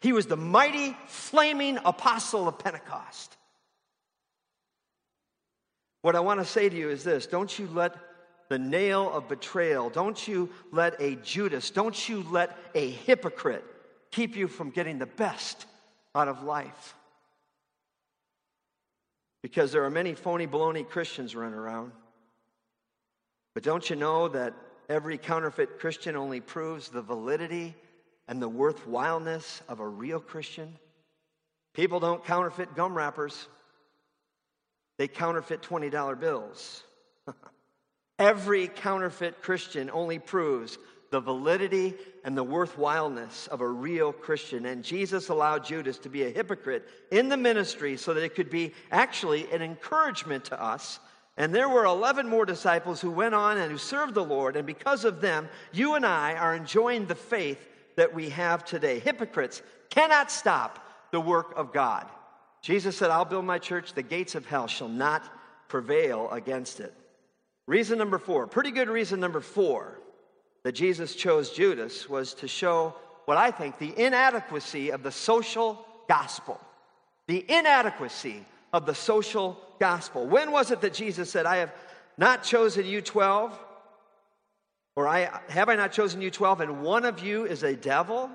He 0.00 0.12
was 0.12 0.26
the 0.26 0.36
mighty, 0.36 0.96
flaming 1.06 1.78
apostle 1.84 2.48
of 2.48 2.58
Pentecost. 2.58 3.36
What 6.00 6.16
I 6.16 6.20
want 6.20 6.40
to 6.40 6.46
say 6.46 6.68
to 6.68 6.76
you 6.76 6.88
is 6.88 7.04
this 7.04 7.26
don't 7.26 7.58
you 7.58 7.68
let 7.72 7.94
the 8.48 8.58
nail 8.58 9.10
of 9.12 9.28
betrayal, 9.28 9.90
don't 9.90 10.26
you 10.26 10.50
let 10.72 11.00
a 11.00 11.16
Judas, 11.16 11.70
don't 11.70 12.08
you 12.08 12.24
let 12.30 12.56
a 12.74 12.90
hypocrite 12.90 13.64
keep 14.10 14.36
you 14.36 14.48
from 14.48 14.70
getting 14.70 14.98
the 14.98 15.06
best 15.06 15.66
out 16.14 16.28
of 16.28 16.42
life. 16.42 16.94
Because 19.42 19.72
there 19.72 19.84
are 19.84 19.90
many 19.90 20.14
phony 20.14 20.46
baloney 20.46 20.88
Christians 20.88 21.36
running 21.36 21.58
around. 21.58 21.92
But 23.54 23.62
don't 23.62 23.88
you 23.88 23.96
know 23.96 24.28
that 24.28 24.54
every 24.88 25.18
counterfeit 25.18 25.78
Christian 25.78 26.16
only 26.16 26.40
proves 26.40 26.88
the 26.88 27.02
validity 27.02 27.74
and 28.28 28.40
the 28.40 28.48
worthwhileness 28.48 29.62
of 29.68 29.80
a 29.80 29.88
real 29.88 30.20
Christian? 30.20 30.76
People 31.74 32.00
don't 32.00 32.24
counterfeit 32.24 32.74
gum 32.74 32.96
wrappers, 32.96 33.48
they 34.98 35.08
counterfeit 35.08 35.62
$20 35.62 36.18
bills. 36.18 36.82
Every 38.18 38.68
counterfeit 38.68 39.42
Christian 39.42 39.90
only 39.90 40.18
proves 40.18 40.78
the 41.10 41.20
validity 41.20 41.94
and 42.24 42.36
the 42.36 42.44
worthwhileness 42.44 43.46
of 43.48 43.60
a 43.60 43.68
real 43.68 44.12
Christian. 44.12 44.66
And 44.66 44.82
Jesus 44.82 45.28
allowed 45.28 45.64
Judas 45.64 45.98
to 45.98 46.08
be 46.08 46.24
a 46.24 46.30
hypocrite 46.30 46.88
in 47.10 47.28
the 47.28 47.36
ministry 47.36 47.96
so 47.96 48.14
that 48.14 48.24
it 48.24 48.34
could 48.34 48.50
be 48.50 48.72
actually 48.90 49.50
an 49.52 49.62
encouragement 49.62 50.46
to 50.46 50.60
us. 50.60 50.98
And 51.36 51.54
there 51.54 51.68
were 51.68 51.84
11 51.84 52.28
more 52.28 52.46
disciples 52.46 53.00
who 53.00 53.10
went 53.10 53.34
on 53.34 53.58
and 53.58 53.70
who 53.70 53.78
served 53.78 54.14
the 54.14 54.24
Lord. 54.24 54.56
And 54.56 54.66
because 54.66 55.04
of 55.04 55.20
them, 55.20 55.48
you 55.72 55.94
and 55.94 56.04
I 56.04 56.34
are 56.34 56.54
enjoying 56.54 57.06
the 57.06 57.14
faith 57.14 57.58
that 57.96 58.14
we 58.14 58.30
have 58.30 58.64
today. 58.64 58.98
Hypocrites 58.98 59.62
cannot 59.90 60.30
stop 60.30 60.78
the 61.12 61.20
work 61.20 61.52
of 61.56 61.72
God. 61.72 62.06
Jesus 62.62 62.96
said, 62.96 63.10
I'll 63.10 63.24
build 63.24 63.44
my 63.44 63.58
church, 63.58 63.92
the 63.92 64.02
gates 64.02 64.34
of 64.34 64.46
hell 64.46 64.66
shall 64.66 64.88
not 64.88 65.22
prevail 65.68 66.28
against 66.30 66.80
it. 66.80 66.94
Reason 67.66 67.98
number 67.98 68.18
four, 68.18 68.46
pretty 68.46 68.70
good 68.70 68.88
reason 68.88 69.18
number 69.18 69.40
four 69.40 69.98
that 70.62 70.72
Jesus 70.72 71.14
chose 71.14 71.50
Judas 71.50 72.08
was 72.08 72.34
to 72.34 72.48
show 72.48 72.94
what 73.24 73.36
I 73.36 73.50
think 73.50 73.78
the 73.78 73.96
inadequacy 73.96 74.92
of 74.92 75.02
the 75.02 75.10
social 75.10 75.84
gospel. 76.08 76.60
The 77.26 77.44
inadequacy 77.48 78.44
of 78.72 78.86
the 78.86 78.94
social 78.94 79.60
gospel. 79.80 80.26
When 80.26 80.52
was 80.52 80.70
it 80.70 80.80
that 80.80 80.94
Jesus 80.94 81.30
said, 81.30 81.46
I 81.46 81.56
have 81.56 81.72
not 82.16 82.44
chosen 82.44 82.86
you 82.86 83.00
12? 83.00 83.58
Or 84.94 85.06
I 85.06 85.28
have 85.48 85.68
I 85.68 85.74
not 85.74 85.92
chosen 85.92 86.22
you 86.22 86.30
12 86.30 86.62
and 86.62 86.82
one 86.82 87.04
of 87.04 87.20
you 87.20 87.44
is 87.44 87.62
a 87.62 87.74
devil? 87.74 88.30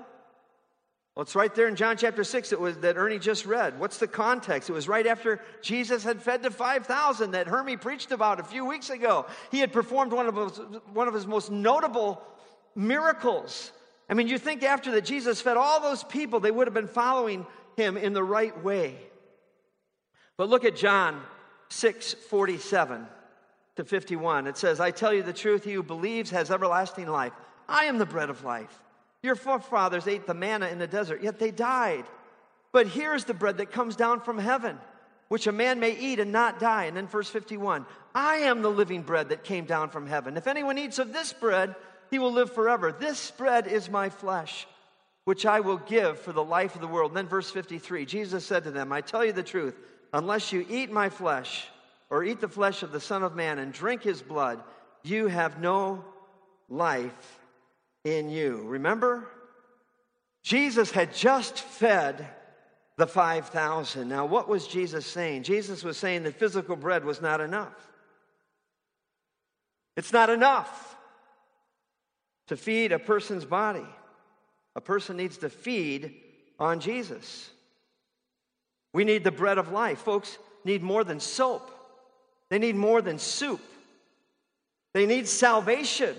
Well, 1.14 1.22
it's 1.22 1.34
right 1.34 1.54
there 1.54 1.68
in 1.68 1.76
John 1.76 1.98
chapter 1.98 2.24
6 2.24 2.52
it 2.52 2.60
was, 2.60 2.78
that 2.78 2.96
Ernie 2.96 3.18
just 3.18 3.44
read. 3.44 3.78
What's 3.78 3.98
the 3.98 4.06
context? 4.06 4.70
It 4.70 4.72
was 4.72 4.88
right 4.88 5.06
after 5.06 5.40
Jesus 5.60 6.02
had 6.04 6.22
fed 6.22 6.42
the 6.42 6.50
5,000 6.50 7.32
that 7.32 7.46
Hermie 7.46 7.76
preached 7.76 8.12
about 8.12 8.40
a 8.40 8.44
few 8.44 8.64
weeks 8.64 8.88
ago. 8.88 9.26
He 9.50 9.58
had 9.58 9.72
performed 9.72 10.12
one 10.12 10.26
of 10.26 10.36
his, 10.36 10.60
one 10.94 11.08
of 11.08 11.14
his 11.14 11.26
most 11.26 11.50
notable 11.50 12.22
miracles. 12.74 13.72
I 14.08 14.14
mean, 14.14 14.26
you 14.26 14.38
think 14.38 14.62
after 14.62 14.92
that 14.92 15.04
Jesus 15.04 15.42
fed 15.42 15.58
all 15.58 15.80
those 15.80 16.02
people, 16.02 16.40
they 16.40 16.50
would 16.50 16.66
have 16.66 16.74
been 16.74 16.88
following 16.88 17.46
him 17.76 17.98
in 17.98 18.14
the 18.14 18.24
right 18.24 18.62
way. 18.64 18.96
But 20.38 20.48
look 20.48 20.64
at 20.64 20.76
John 20.76 21.20
6 21.68 22.14
47 22.30 23.06
to 23.76 23.84
51. 23.84 24.46
It 24.46 24.56
says, 24.56 24.80
I 24.80 24.90
tell 24.90 25.12
you 25.12 25.22
the 25.22 25.32
truth, 25.34 25.64
he 25.64 25.72
who 25.74 25.82
believes 25.82 26.30
has 26.30 26.50
everlasting 26.50 27.06
life. 27.06 27.32
I 27.68 27.84
am 27.84 27.98
the 27.98 28.06
bread 28.06 28.30
of 28.30 28.44
life. 28.44 28.81
Your 29.22 29.36
forefathers 29.36 30.08
ate 30.08 30.26
the 30.26 30.34
manna 30.34 30.68
in 30.68 30.78
the 30.78 30.86
desert, 30.86 31.22
yet 31.22 31.38
they 31.38 31.50
died. 31.50 32.04
But 32.72 32.88
here's 32.88 33.24
the 33.24 33.34
bread 33.34 33.58
that 33.58 33.70
comes 33.70 33.94
down 33.94 34.20
from 34.20 34.38
heaven, 34.38 34.78
which 35.28 35.46
a 35.46 35.52
man 35.52 35.78
may 35.78 35.96
eat 35.96 36.18
and 36.18 36.32
not 36.32 36.58
die. 36.58 36.84
And 36.84 36.96
then 36.96 37.06
verse 37.06 37.28
51 37.28 37.86
I 38.14 38.36
am 38.36 38.62
the 38.62 38.70
living 38.70 39.02
bread 39.02 39.28
that 39.28 39.44
came 39.44 39.64
down 39.64 39.90
from 39.90 40.06
heaven. 40.06 40.36
If 40.36 40.46
anyone 40.46 40.78
eats 40.78 40.98
of 40.98 41.12
this 41.12 41.32
bread, 41.32 41.74
he 42.10 42.18
will 42.18 42.32
live 42.32 42.52
forever. 42.52 42.90
This 42.90 43.30
bread 43.30 43.66
is 43.66 43.88
my 43.88 44.08
flesh, 44.08 44.66
which 45.24 45.46
I 45.46 45.60
will 45.60 45.78
give 45.78 46.18
for 46.18 46.32
the 46.32 46.44
life 46.44 46.74
of 46.74 46.80
the 46.80 46.88
world. 46.88 47.12
And 47.12 47.16
then 47.16 47.28
verse 47.28 47.50
53 47.50 48.04
Jesus 48.04 48.44
said 48.44 48.64
to 48.64 48.70
them, 48.70 48.92
I 48.92 49.02
tell 49.02 49.24
you 49.24 49.32
the 49.32 49.42
truth, 49.42 49.78
unless 50.12 50.52
you 50.52 50.66
eat 50.68 50.90
my 50.90 51.08
flesh, 51.08 51.68
or 52.10 52.24
eat 52.24 52.40
the 52.40 52.48
flesh 52.48 52.82
of 52.82 52.92
the 52.92 53.00
Son 53.00 53.22
of 53.22 53.36
Man 53.36 53.58
and 53.58 53.72
drink 53.72 54.02
his 54.02 54.20
blood, 54.20 54.62
you 55.02 55.28
have 55.28 55.60
no 55.60 56.04
life 56.68 57.40
in 58.04 58.30
you. 58.30 58.62
Remember? 58.64 59.28
Jesus 60.42 60.90
had 60.90 61.14
just 61.14 61.58
fed 61.58 62.26
the 62.96 63.06
5,000. 63.06 64.08
Now, 64.08 64.26
what 64.26 64.48
was 64.48 64.66
Jesus 64.66 65.06
saying? 65.06 65.44
Jesus 65.44 65.84
was 65.84 65.96
saying 65.96 66.24
that 66.24 66.38
physical 66.38 66.76
bread 66.76 67.04
was 67.04 67.22
not 67.22 67.40
enough. 67.40 67.74
It's 69.96 70.12
not 70.12 70.30
enough 70.30 70.96
to 72.48 72.56
feed 72.56 72.92
a 72.92 72.98
person's 72.98 73.44
body. 73.44 73.86
A 74.74 74.80
person 74.80 75.16
needs 75.16 75.38
to 75.38 75.50
feed 75.50 76.14
on 76.58 76.80
Jesus. 76.80 77.50
We 78.92 79.04
need 79.04 79.24
the 79.24 79.30
bread 79.30 79.58
of 79.58 79.72
life. 79.72 79.98
Folks 79.98 80.38
need 80.64 80.82
more 80.82 81.04
than 81.04 81.20
soap, 81.20 81.70
they 82.48 82.58
need 82.58 82.76
more 82.76 83.02
than 83.02 83.18
soup, 83.18 83.60
they 84.94 85.06
need 85.06 85.26
salvation. 85.26 86.16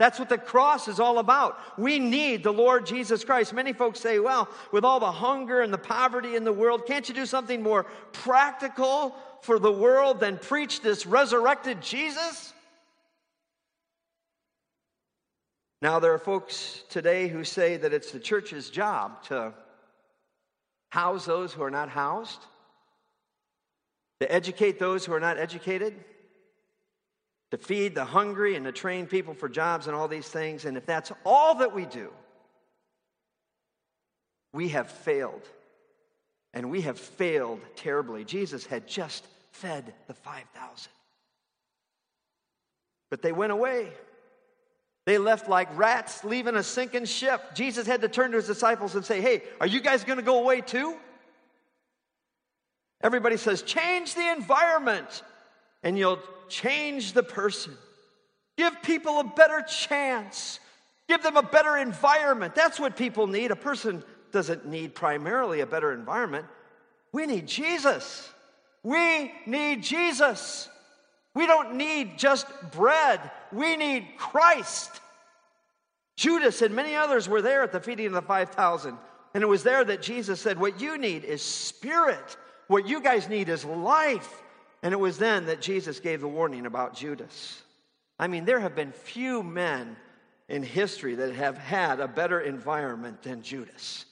That's 0.00 0.18
what 0.18 0.30
the 0.30 0.38
cross 0.38 0.88
is 0.88 0.98
all 0.98 1.18
about. 1.18 1.58
We 1.78 1.98
need 1.98 2.42
the 2.42 2.54
Lord 2.54 2.86
Jesus 2.86 3.22
Christ. 3.22 3.52
Many 3.52 3.74
folks 3.74 4.00
say, 4.00 4.18
well, 4.18 4.48
with 4.72 4.82
all 4.82 4.98
the 4.98 5.12
hunger 5.12 5.60
and 5.60 5.70
the 5.70 5.76
poverty 5.76 6.36
in 6.36 6.44
the 6.44 6.54
world, 6.54 6.86
can't 6.86 7.06
you 7.06 7.14
do 7.14 7.26
something 7.26 7.62
more 7.62 7.84
practical 8.12 9.14
for 9.42 9.58
the 9.58 9.70
world 9.70 10.18
than 10.18 10.38
preach 10.38 10.80
this 10.80 11.04
resurrected 11.04 11.82
Jesus? 11.82 12.54
Now, 15.82 16.00
there 16.00 16.14
are 16.14 16.18
folks 16.18 16.82
today 16.88 17.28
who 17.28 17.44
say 17.44 17.76
that 17.76 17.92
it's 17.92 18.10
the 18.10 18.20
church's 18.20 18.70
job 18.70 19.22
to 19.24 19.52
house 20.88 21.26
those 21.26 21.52
who 21.52 21.62
are 21.62 21.70
not 21.70 21.90
housed, 21.90 22.40
to 24.20 24.32
educate 24.32 24.78
those 24.78 25.04
who 25.04 25.12
are 25.12 25.20
not 25.20 25.36
educated 25.36 25.94
to 27.50 27.58
feed 27.58 27.94
the 27.94 28.04
hungry 28.04 28.54
and 28.54 28.64
to 28.64 28.72
train 28.72 29.06
people 29.06 29.34
for 29.34 29.48
jobs 29.48 29.86
and 29.86 29.96
all 29.96 30.08
these 30.08 30.28
things. 30.28 30.64
And 30.64 30.76
if 30.76 30.86
that's 30.86 31.10
all 31.24 31.56
that 31.56 31.74
we 31.74 31.84
do, 31.84 32.10
we 34.52 34.68
have 34.68 34.90
failed. 34.90 35.42
And 36.52 36.70
we 36.70 36.82
have 36.82 36.98
failed 36.98 37.60
terribly. 37.76 38.24
Jesus 38.24 38.66
had 38.66 38.86
just 38.86 39.24
fed 39.52 39.92
the 40.06 40.14
5,000. 40.14 40.92
But 43.10 43.22
they 43.22 43.32
went 43.32 43.52
away. 43.52 43.92
They 45.06 45.18
left 45.18 45.48
like 45.48 45.76
rats 45.76 46.24
leaving 46.24 46.56
a 46.56 46.62
sinking 46.62 47.04
ship. 47.04 47.54
Jesus 47.54 47.86
had 47.86 48.02
to 48.02 48.08
turn 48.08 48.30
to 48.30 48.36
his 48.36 48.46
disciples 48.46 48.94
and 48.94 49.04
say, 49.04 49.20
Hey, 49.20 49.42
are 49.60 49.66
you 49.66 49.80
guys 49.80 50.04
going 50.04 50.18
to 50.18 50.24
go 50.24 50.40
away 50.40 50.60
too? 50.60 50.96
Everybody 53.02 53.36
says, 53.36 53.62
Change 53.62 54.14
the 54.14 54.30
environment 54.30 55.22
and 55.82 55.98
you'll 55.98 56.20
change 56.48 57.12
the 57.12 57.22
person. 57.22 57.76
Give 58.56 58.74
people 58.82 59.20
a 59.20 59.24
better 59.24 59.62
chance. 59.62 60.60
Give 61.08 61.22
them 61.22 61.36
a 61.36 61.42
better 61.42 61.76
environment. 61.76 62.54
That's 62.54 62.78
what 62.78 62.96
people 62.96 63.26
need. 63.26 63.50
A 63.50 63.56
person 63.56 64.04
doesn't 64.32 64.66
need 64.66 64.94
primarily 64.94 65.60
a 65.60 65.66
better 65.66 65.92
environment. 65.92 66.46
We 67.12 67.26
need 67.26 67.46
Jesus. 67.46 68.30
We 68.82 69.32
need 69.46 69.82
Jesus. 69.82 70.68
We 71.34 71.46
don't 71.46 71.76
need 71.76 72.18
just 72.18 72.46
bread, 72.72 73.20
we 73.52 73.76
need 73.76 74.06
Christ. 74.16 75.00
Judas 76.16 76.60
and 76.60 76.74
many 76.74 76.96
others 76.96 77.28
were 77.28 77.40
there 77.40 77.62
at 77.62 77.72
the 77.72 77.80
feeding 77.80 78.06
of 78.06 78.12
the 78.12 78.22
5,000. 78.22 78.96
And 79.32 79.42
it 79.42 79.46
was 79.46 79.62
there 79.62 79.84
that 79.84 80.02
Jesus 80.02 80.40
said, 80.40 80.58
What 80.58 80.80
you 80.80 80.98
need 80.98 81.24
is 81.24 81.40
spirit. 81.40 82.36
What 82.66 82.86
you 82.86 83.00
guys 83.00 83.28
need 83.28 83.48
is 83.48 83.64
life. 83.64 84.42
And 84.82 84.94
it 84.94 84.98
was 84.98 85.18
then 85.18 85.46
that 85.46 85.60
Jesus 85.60 86.00
gave 86.00 86.20
the 86.20 86.28
warning 86.28 86.66
about 86.66 86.94
Judas. 86.94 87.62
I 88.18 88.28
mean, 88.28 88.44
there 88.44 88.60
have 88.60 88.74
been 88.74 88.92
few 88.92 89.42
men 89.42 89.96
in 90.48 90.62
history 90.62 91.14
that 91.16 91.34
have 91.34 91.58
had 91.58 92.00
a 92.00 92.08
better 92.08 92.40
environment 92.40 93.22
than 93.22 93.42
Judas. 93.42 94.04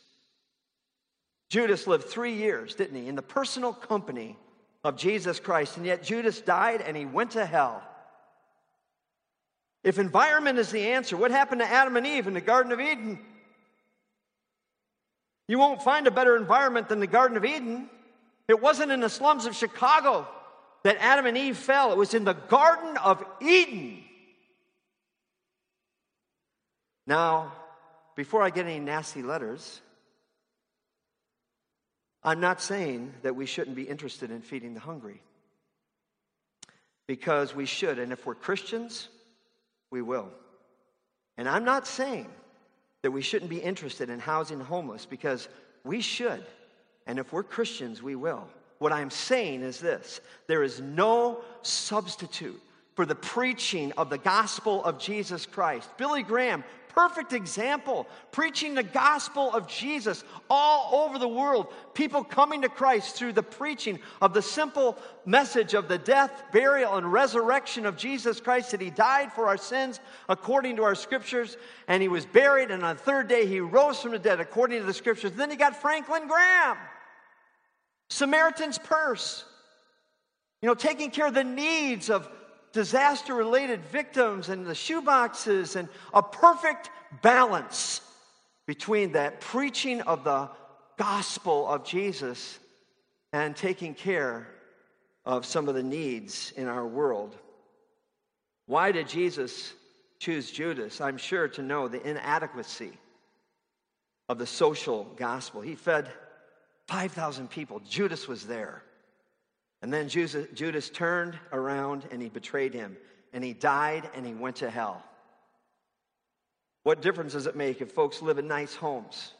Judas 1.48 1.86
lived 1.86 2.04
three 2.04 2.34
years, 2.34 2.74
didn't 2.74 3.00
he, 3.00 3.08
in 3.08 3.16
the 3.16 3.22
personal 3.22 3.72
company 3.72 4.36
of 4.84 4.96
Jesus 4.96 5.40
Christ, 5.40 5.76
and 5.78 5.86
yet 5.86 6.02
Judas 6.02 6.40
died 6.40 6.82
and 6.82 6.96
he 6.96 7.06
went 7.06 7.32
to 7.32 7.44
hell. 7.44 7.82
If 9.82 9.98
environment 9.98 10.58
is 10.58 10.70
the 10.70 10.88
answer, 10.88 11.16
what 11.16 11.30
happened 11.30 11.60
to 11.60 11.66
Adam 11.66 11.96
and 11.96 12.06
Eve 12.06 12.26
in 12.26 12.34
the 12.34 12.40
Garden 12.40 12.72
of 12.72 12.80
Eden? 12.80 13.18
You 15.46 15.58
won't 15.58 15.82
find 15.82 16.06
a 16.06 16.10
better 16.10 16.36
environment 16.36 16.88
than 16.88 17.00
the 17.00 17.06
Garden 17.06 17.36
of 17.36 17.44
Eden. 17.44 17.88
It 18.48 18.60
wasn't 18.60 18.92
in 18.92 19.00
the 19.00 19.08
slums 19.08 19.46
of 19.46 19.56
Chicago 19.56 20.28
that 20.82 20.96
Adam 21.00 21.26
and 21.26 21.36
Eve 21.36 21.56
fell, 21.56 21.92
it 21.92 21.98
was 21.98 22.14
in 22.14 22.24
the 22.24 22.34
Garden 22.34 22.96
of 22.98 23.24
Eden. 23.40 24.02
Now, 27.06 27.52
before 28.16 28.42
I 28.42 28.50
get 28.50 28.66
any 28.66 28.80
nasty 28.80 29.22
letters, 29.22 29.80
I'm 32.22 32.40
not 32.40 32.60
saying 32.60 33.14
that 33.22 33.36
we 33.36 33.46
shouldn't 33.46 33.76
be 33.76 33.84
interested 33.84 34.30
in 34.30 34.42
feeding 34.42 34.74
the 34.74 34.80
hungry. 34.80 35.22
Because 37.06 37.54
we 37.54 37.64
should. 37.64 37.98
And 37.98 38.12
if 38.12 38.26
we're 38.26 38.34
Christians, 38.34 39.08
we 39.90 40.02
will. 40.02 40.28
And 41.36 41.48
I'm 41.48 41.64
not 41.64 41.86
saying 41.86 42.26
that 43.02 43.12
we 43.12 43.22
shouldn't 43.22 43.50
be 43.50 43.58
interested 43.58 44.10
in 44.10 44.18
housing 44.18 44.60
homeless 44.60 45.06
because 45.06 45.48
we 45.84 46.00
should. 46.00 46.44
And 47.06 47.18
if 47.18 47.32
we're 47.32 47.44
Christians, 47.44 48.02
we 48.02 48.16
will. 48.16 48.46
What 48.78 48.92
I'm 48.92 49.10
saying 49.10 49.62
is 49.62 49.80
this 49.80 50.20
there 50.46 50.62
is 50.62 50.80
no 50.80 51.42
substitute 51.62 52.60
for 52.94 53.06
the 53.06 53.14
preaching 53.14 53.92
of 53.92 54.10
the 54.10 54.18
gospel 54.18 54.84
of 54.84 54.98
Jesus 54.98 55.46
Christ. 55.46 55.88
Billy 55.96 56.22
Graham 56.22 56.64
perfect 56.98 57.32
example, 57.32 58.08
preaching 58.32 58.74
the 58.74 58.82
gospel 58.82 59.52
of 59.54 59.68
Jesus 59.68 60.24
all 60.50 61.04
over 61.06 61.16
the 61.16 61.28
world. 61.28 61.72
People 61.94 62.24
coming 62.24 62.62
to 62.62 62.68
Christ 62.68 63.14
through 63.14 63.34
the 63.34 63.42
preaching 63.42 64.00
of 64.20 64.34
the 64.34 64.42
simple 64.42 64.98
message 65.24 65.74
of 65.74 65.86
the 65.86 65.98
death, 65.98 66.42
burial, 66.50 66.96
and 66.96 67.12
resurrection 67.12 67.86
of 67.86 67.96
Jesus 67.96 68.40
Christ, 68.40 68.72
that 68.72 68.80
He 68.80 68.90
died 68.90 69.32
for 69.32 69.46
our 69.46 69.56
sins 69.56 70.00
according 70.28 70.74
to 70.74 70.82
our 70.82 70.96
scriptures, 70.96 71.56
and 71.86 72.02
He 72.02 72.08
was 72.08 72.26
buried, 72.26 72.72
and 72.72 72.82
on 72.82 72.96
the 72.96 73.02
third 73.02 73.28
day 73.28 73.46
He 73.46 73.60
rose 73.60 74.02
from 74.02 74.10
the 74.10 74.18
dead 74.18 74.40
according 74.40 74.80
to 74.80 74.84
the 74.84 74.92
scriptures. 74.92 75.30
Then 75.30 75.52
He 75.52 75.56
got 75.56 75.80
Franklin 75.80 76.26
Graham, 76.26 76.78
Samaritan's 78.10 78.78
Purse, 78.78 79.44
you 80.62 80.66
know, 80.66 80.74
taking 80.74 81.10
care 81.10 81.26
of 81.26 81.34
the 81.34 81.44
needs 81.44 82.10
of 82.10 82.28
disaster 82.72 83.34
related 83.34 83.84
victims 83.86 84.48
and 84.48 84.66
the 84.66 84.72
shoeboxes 84.72 85.76
and 85.76 85.88
a 86.12 86.22
perfect 86.22 86.90
balance 87.22 88.00
between 88.66 89.12
that 89.12 89.40
preaching 89.40 90.00
of 90.02 90.24
the 90.24 90.48
gospel 90.96 91.66
of 91.66 91.84
Jesus 91.84 92.58
and 93.32 93.56
taking 93.56 93.94
care 93.94 94.48
of 95.24 95.44
some 95.46 95.68
of 95.68 95.74
the 95.74 95.82
needs 95.82 96.52
in 96.56 96.66
our 96.66 96.86
world. 96.86 97.36
Why 98.66 98.92
did 98.92 99.08
Jesus 99.08 99.72
choose 100.18 100.50
Judas? 100.50 101.00
I'm 101.00 101.18
sure 101.18 101.48
to 101.48 101.62
know 101.62 101.88
the 101.88 102.06
inadequacy 102.06 102.92
of 104.28 104.38
the 104.38 104.46
social 104.46 105.04
gospel. 105.16 105.60
He 105.60 105.74
fed 105.74 106.10
5,000 106.88 107.50
people, 107.50 107.80
Judas 107.80 108.26
was 108.26 108.46
there. 108.46 108.82
And 109.82 109.92
then 109.92 110.08
Judas 110.08 110.90
turned 110.90 111.38
around 111.52 112.08
and 112.10 112.20
he 112.20 112.28
betrayed 112.28 112.74
him. 112.74 112.96
And 113.32 113.44
he 113.44 113.52
died 113.52 114.08
and 114.14 114.26
he 114.26 114.34
went 114.34 114.56
to 114.56 114.70
hell. 114.70 115.02
What 116.82 117.02
difference 117.02 117.34
does 117.34 117.46
it 117.46 117.54
make 117.54 117.80
if 117.80 117.92
folks 117.92 118.22
live 118.22 118.38
in 118.38 118.48
nice 118.48 118.74
homes 118.74 119.34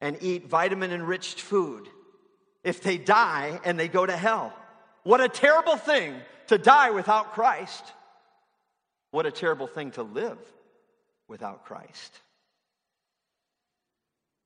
and 0.00 0.18
eat 0.20 0.48
vitamin 0.48 0.90
enriched 0.90 1.40
food 1.40 1.88
if 2.64 2.82
they 2.82 2.98
die 2.98 3.60
and 3.64 3.78
they 3.78 3.88
go 3.88 4.04
to 4.04 4.16
hell? 4.16 4.52
What 5.04 5.20
a 5.20 5.28
terrible 5.28 5.76
thing 5.76 6.16
to 6.48 6.58
die 6.58 6.90
without 6.90 7.32
Christ. 7.32 7.84
What 9.12 9.24
a 9.24 9.30
terrible 9.30 9.68
thing 9.68 9.92
to 9.92 10.02
live 10.02 10.38
without 11.28 11.64
Christ. 11.64 12.18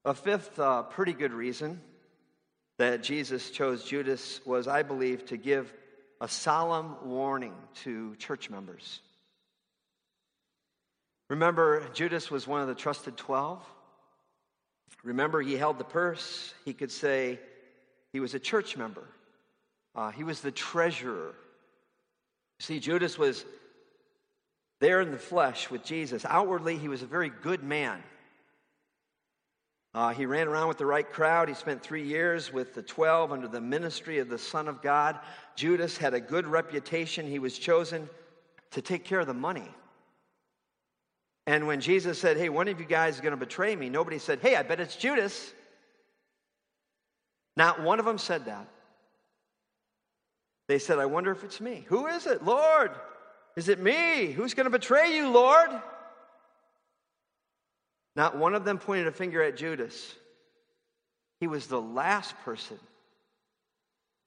A 0.04 0.12
fifth 0.12 0.58
uh, 0.58 0.82
pretty 0.82 1.14
good 1.14 1.32
reason 1.32 1.80
that 2.78 3.02
Jesus 3.02 3.50
chose 3.50 3.84
Judas 3.84 4.40
was, 4.44 4.66
I 4.66 4.82
believe, 4.82 5.26
to 5.26 5.36
give 5.36 5.72
a 6.20 6.28
solemn 6.28 6.96
warning 7.04 7.54
to 7.82 8.16
church 8.16 8.50
members. 8.50 9.00
Remember, 11.30 11.86
Judas 11.94 12.30
was 12.30 12.46
one 12.46 12.60
of 12.60 12.68
the 12.68 12.74
trusted 12.74 13.16
12. 13.16 13.64
Remember, 15.02 15.40
he 15.40 15.54
held 15.54 15.78
the 15.78 15.84
purse. 15.84 16.52
He 16.64 16.72
could 16.72 16.90
say 16.90 17.38
he 18.12 18.20
was 18.20 18.34
a 18.34 18.38
church 18.38 18.76
member, 18.76 19.04
uh, 19.94 20.10
he 20.10 20.24
was 20.24 20.40
the 20.40 20.50
treasurer. 20.50 21.34
See, 22.60 22.78
Judas 22.78 23.18
was 23.18 23.44
there 24.80 25.00
in 25.00 25.10
the 25.10 25.18
flesh 25.18 25.70
with 25.70 25.84
Jesus. 25.84 26.24
Outwardly, 26.24 26.78
he 26.78 26.88
was 26.88 27.02
a 27.02 27.06
very 27.06 27.28
good 27.28 27.62
man. 27.62 28.02
Uh, 29.94 30.12
he 30.12 30.26
ran 30.26 30.48
around 30.48 30.66
with 30.66 30.78
the 30.78 30.86
right 30.86 31.08
crowd. 31.08 31.48
He 31.48 31.54
spent 31.54 31.80
three 31.80 32.02
years 32.02 32.52
with 32.52 32.74
the 32.74 32.82
12 32.82 33.30
under 33.30 33.46
the 33.46 33.60
ministry 33.60 34.18
of 34.18 34.28
the 34.28 34.38
Son 34.38 34.66
of 34.66 34.82
God. 34.82 35.20
Judas 35.54 35.96
had 35.96 36.14
a 36.14 36.20
good 36.20 36.46
reputation. 36.46 37.26
He 37.26 37.38
was 37.38 37.56
chosen 37.56 38.10
to 38.72 38.82
take 38.82 39.04
care 39.04 39.20
of 39.20 39.28
the 39.28 39.34
money. 39.34 39.68
And 41.46 41.68
when 41.68 41.80
Jesus 41.80 42.18
said, 42.18 42.36
Hey, 42.36 42.48
one 42.48 42.66
of 42.66 42.80
you 42.80 42.86
guys 42.86 43.14
is 43.14 43.20
going 43.20 43.32
to 43.32 43.36
betray 43.36 43.76
me, 43.76 43.88
nobody 43.88 44.18
said, 44.18 44.40
Hey, 44.40 44.56
I 44.56 44.64
bet 44.64 44.80
it's 44.80 44.96
Judas. 44.96 45.52
Not 47.56 47.80
one 47.80 48.00
of 48.00 48.04
them 48.04 48.18
said 48.18 48.46
that. 48.46 48.66
They 50.66 50.80
said, 50.80 50.98
I 50.98 51.06
wonder 51.06 51.30
if 51.30 51.44
it's 51.44 51.60
me. 51.60 51.84
Who 51.88 52.08
is 52.08 52.26
it? 52.26 52.42
Lord, 52.44 52.90
is 53.54 53.68
it 53.68 53.78
me? 53.78 54.32
Who's 54.32 54.54
going 54.54 54.64
to 54.64 54.70
betray 54.70 55.14
you, 55.14 55.28
Lord? 55.28 55.70
Not 58.16 58.36
one 58.36 58.54
of 58.54 58.64
them 58.64 58.78
pointed 58.78 59.06
a 59.06 59.12
finger 59.12 59.42
at 59.42 59.56
Judas. 59.56 60.14
He 61.40 61.46
was 61.46 61.66
the 61.66 61.80
last 61.80 62.34
person 62.44 62.78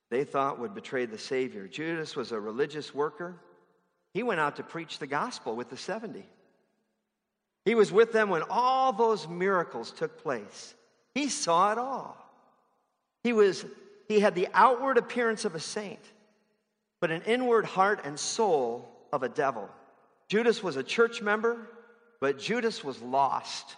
they 0.09 0.23
thought 0.23 0.59
would 0.59 0.73
betray 0.73 1.05
the 1.05 1.17
Savior. 1.17 1.67
Judas 1.67 2.15
was 2.15 2.31
a 2.31 2.39
religious 2.39 2.93
worker. 2.93 3.35
He 4.13 4.23
went 4.23 4.39
out 4.39 4.55
to 4.57 4.63
preach 4.63 4.99
the 4.99 5.07
gospel 5.07 5.55
with 5.55 5.69
the 5.69 5.77
70. 5.77 6.25
He 7.65 7.75
was 7.75 7.91
with 7.91 8.13
them 8.13 8.29
when 8.29 8.43
all 8.49 8.93
those 8.93 9.27
miracles 9.27 9.91
took 9.91 10.21
place. 10.23 10.73
He 11.13 11.27
saw 11.27 11.71
it 11.73 11.77
all. 11.77 12.15
He, 13.23 13.33
was, 13.33 13.65
he 14.07 14.21
had 14.21 14.35
the 14.35 14.47
outward 14.53 14.97
appearance 14.97 15.43
of 15.43 15.55
a 15.55 15.59
saint, 15.59 15.99
but 17.01 17.11
an 17.11 17.23
inward 17.23 17.65
heart 17.65 18.01
and 18.05 18.17
soul 18.17 18.89
of 19.11 19.23
a 19.23 19.29
devil. 19.29 19.69
Judas 20.29 20.63
was 20.63 20.77
a 20.77 20.83
church 20.83 21.21
member, 21.21 21.67
but 22.19 22.39
Judas 22.39 22.83
was 22.83 23.01
lost. 23.01 23.75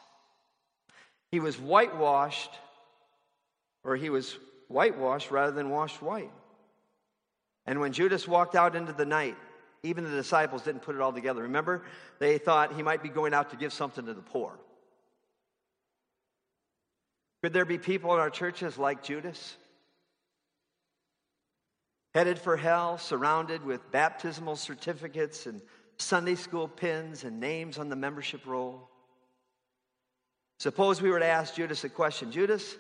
He 1.32 1.40
was 1.40 1.60
whitewashed, 1.60 2.52
or 3.84 3.96
he 3.96 4.10
was 4.10 4.38
whitewashed 4.68 5.32
rather 5.32 5.52
than 5.52 5.70
washed 5.70 6.02
white. 6.02 6.32
And 7.66 7.80
when 7.80 7.94
Judas 7.94 8.28
walked 8.28 8.56
out 8.56 8.76
into 8.76 8.94
the 8.94 9.06
night, 9.06 9.36
even 9.84 10.04
the 10.04 10.10
disciples 10.10 10.64
didn't 10.64 10.82
put 10.82 10.96
it 10.96 11.02
all 11.02 11.14
together. 11.14 11.44
Remember, 11.44 11.84
they 12.18 12.38
thought 12.38 12.76
he 12.76 12.84
might 12.84 13.04
be 13.04 13.10
going 13.10 13.34
out 13.34 13.52
to 13.52 13.56
give 13.56 13.72
something 13.72 14.06
to 14.06 14.14
the 14.14 14.22
poor. 14.22 14.60
Could 17.42 17.54
there 17.54 17.66
be 17.66 17.78
people 17.78 18.14
in 18.14 18.20
our 18.20 18.30
churches 18.30 18.78
like 18.78 19.04
Judas? 19.04 19.56
Headed 22.14 22.40
for 22.40 22.58
hell, 22.58 22.98
surrounded 22.98 23.64
with 23.64 23.92
baptismal 23.92 24.56
certificates 24.56 25.46
and 25.46 25.62
Sunday 26.00 26.36
school 26.36 26.68
pins 26.68 27.24
and 27.24 27.40
names 27.40 27.78
on 27.78 27.90
the 27.90 27.96
membership 27.96 28.46
roll. 28.46 28.90
Suppose 30.60 31.02
we 31.02 31.10
were 31.10 31.20
to 31.20 31.26
ask 31.26 31.56
Judas 31.56 31.84
a 31.84 31.90
question 31.90 32.32
Judas, 32.32 32.76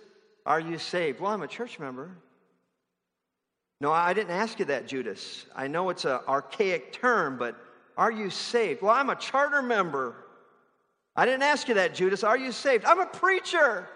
are 0.45 0.59
you 0.59 0.77
saved? 0.77 1.19
Well, 1.19 1.31
I'm 1.31 1.41
a 1.41 1.47
church 1.47 1.79
member. 1.79 2.17
No, 3.81 3.91
I 3.91 4.13
didn't 4.13 4.31
ask 4.31 4.59
you 4.59 4.65
that, 4.65 4.87
Judas. 4.87 5.45
I 5.55 5.67
know 5.67 5.89
it's 5.89 6.05
an 6.05 6.19
archaic 6.27 6.91
term, 6.91 7.37
but 7.37 7.55
are 7.97 8.11
you 8.11 8.29
saved? 8.29 8.81
Well, 8.81 8.93
I'm 8.93 9.09
a 9.09 9.15
charter 9.15 9.61
member. 9.61 10.15
I 11.15 11.25
didn't 11.25 11.43
ask 11.43 11.67
you 11.67 11.75
that, 11.75 11.95
Judas. 11.95 12.23
Are 12.23 12.37
you 12.37 12.51
saved? 12.51 12.85
I'm 12.85 12.99
a 12.99 13.05
preacher. 13.05 13.87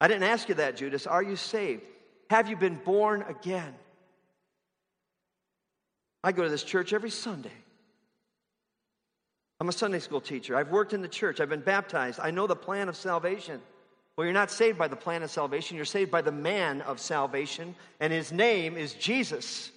I 0.00 0.06
didn't 0.06 0.24
ask 0.24 0.48
you 0.48 0.56
that, 0.56 0.76
Judas. 0.76 1.06
Are 1.06 1.22
you 1.22 1.36
saved? 1.36 1.82
Have 2.30 2.48
you 2.48 2.56
been 2.56 2.76
born 2.84 3.24
again? 3.28 3.74
I 6.22 6.32
go 6.32 6.42
to 6.44 6.48
this 6.48 6.64
church 6.64 6.92
every 6.92 7.10
Sunday. 7.10 7.50
I'm 9.60 9.68
a 9.68 9.72
Sunday 9.72 9.98
school 9.98 10.20
teacher. 10.20 10.56
I've 10.56 10.70
worked 10.70 10.92
in 10.92 11.02
the 11.02 11.08
church. 11.08 11.40
I've 11.40 11.48
been 11.48 11.60
baptized. 11.60 12.20
I 12.22 12.30
know 12.30 12.46
the 12.46 12.56
plan 12.56 12.88
of 12.88 12.96
salvation. 12.96 13.60
Well, 14.16 14.24
you're 14.24 14.34
not 14.34 14.50
saved 14.50 14.78
by 14.78 14.88
the 14.88 14.96
plan 14.96 15.22
of 15.22 15.30
salvation, 15.30 15.76
you're 15.76 15.84
saved 15.84 16.10
by 16.10 16.22
the 16.22 16.32
man 16.32 16.80
of 16.80 16.98
salvation, 16.98 17.76
and 18.00 18.12
his 18.12 18.32
name 18.32 18.76
is 18.76 18.94
Jesus. 18.94 19.70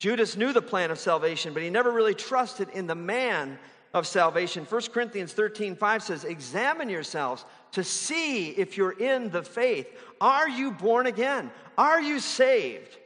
Judas 0.00 0.36
knew 0.36 0.52
the 0.52 0.60
plan 0.60 0.90
of 0.90 0.98
salvation, 0.98 1.54
but 1.54 1.62
he 1.62 1.70
never 1.70 1.92
really 1.92 2.14
trusted 2.14 2.68
in 2.70 2.88
the 2.88 2.96
man 2.96 3.60
of 3.92 4.08
salvation. 4.08 4.64
1 4.64 4.82
Corinthians 4.92 5.32
13 5.32 5.76
5 5.76 6.02
says, 6.02 6.24
Examine 6.24 6.88
yourselves 6.88 7.44
to 7.72 7.84
see 7.84 8.48
if 8.50 8.76
you're 8.76 8.98
in 8.98 9.30
the 9.30 9.44
faith. 9.44 9.86
Are 10.20 10.48
you 10.48 10.72
born 10.72 11.06
again? 11.06 11.52
Are 11.78 12.00
you 12.00 12.18
saved? 12.18 12.98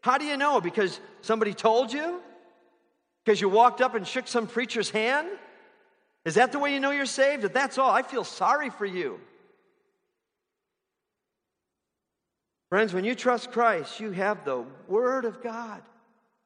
How 0.00 0.18
do 0.18 0.24
you 0.24 0.36
know? 0.36 0.60
Because 0.60 0.98
somebody 1.22 1.54
told 1.54 1.92
you? 1.92 2.20
Because 3.24 3.40
you 3.40 3.48
walked 3.48 3.80
up 3.80 3.94
and 3.94 4.06
shook 4.06 4.28
some 4.28 4.46
preacher's 4.46 4.90
hand? 4.90 5.28
Is 6.24 6.34
that 6.34 6.52
the 6.52 6.58
way 6.58 6.72
you 6.72 6.80
know 6.80 6.90
you're 6.90 7.06
saved? 7.06 7.44
If 7.44 7.52
that's 7.52 7.78
all, 7.78 7.90
I 7.90 8.02
feel 8.02 8.24
sorry 8.24 8.70
for 8.70 8.86
you. 8.86 9.20
Friends, 12.68 12.92
when 12.92 13.04
you 13.04 13.14
trust 13.14 13.52
Christ, 13.52 14.00
you 14.00 14.10
have 14.10 14.44
the 14.44 14.64
Word 14.88 15.24
of 15.24 15.42
God 15.42 15.82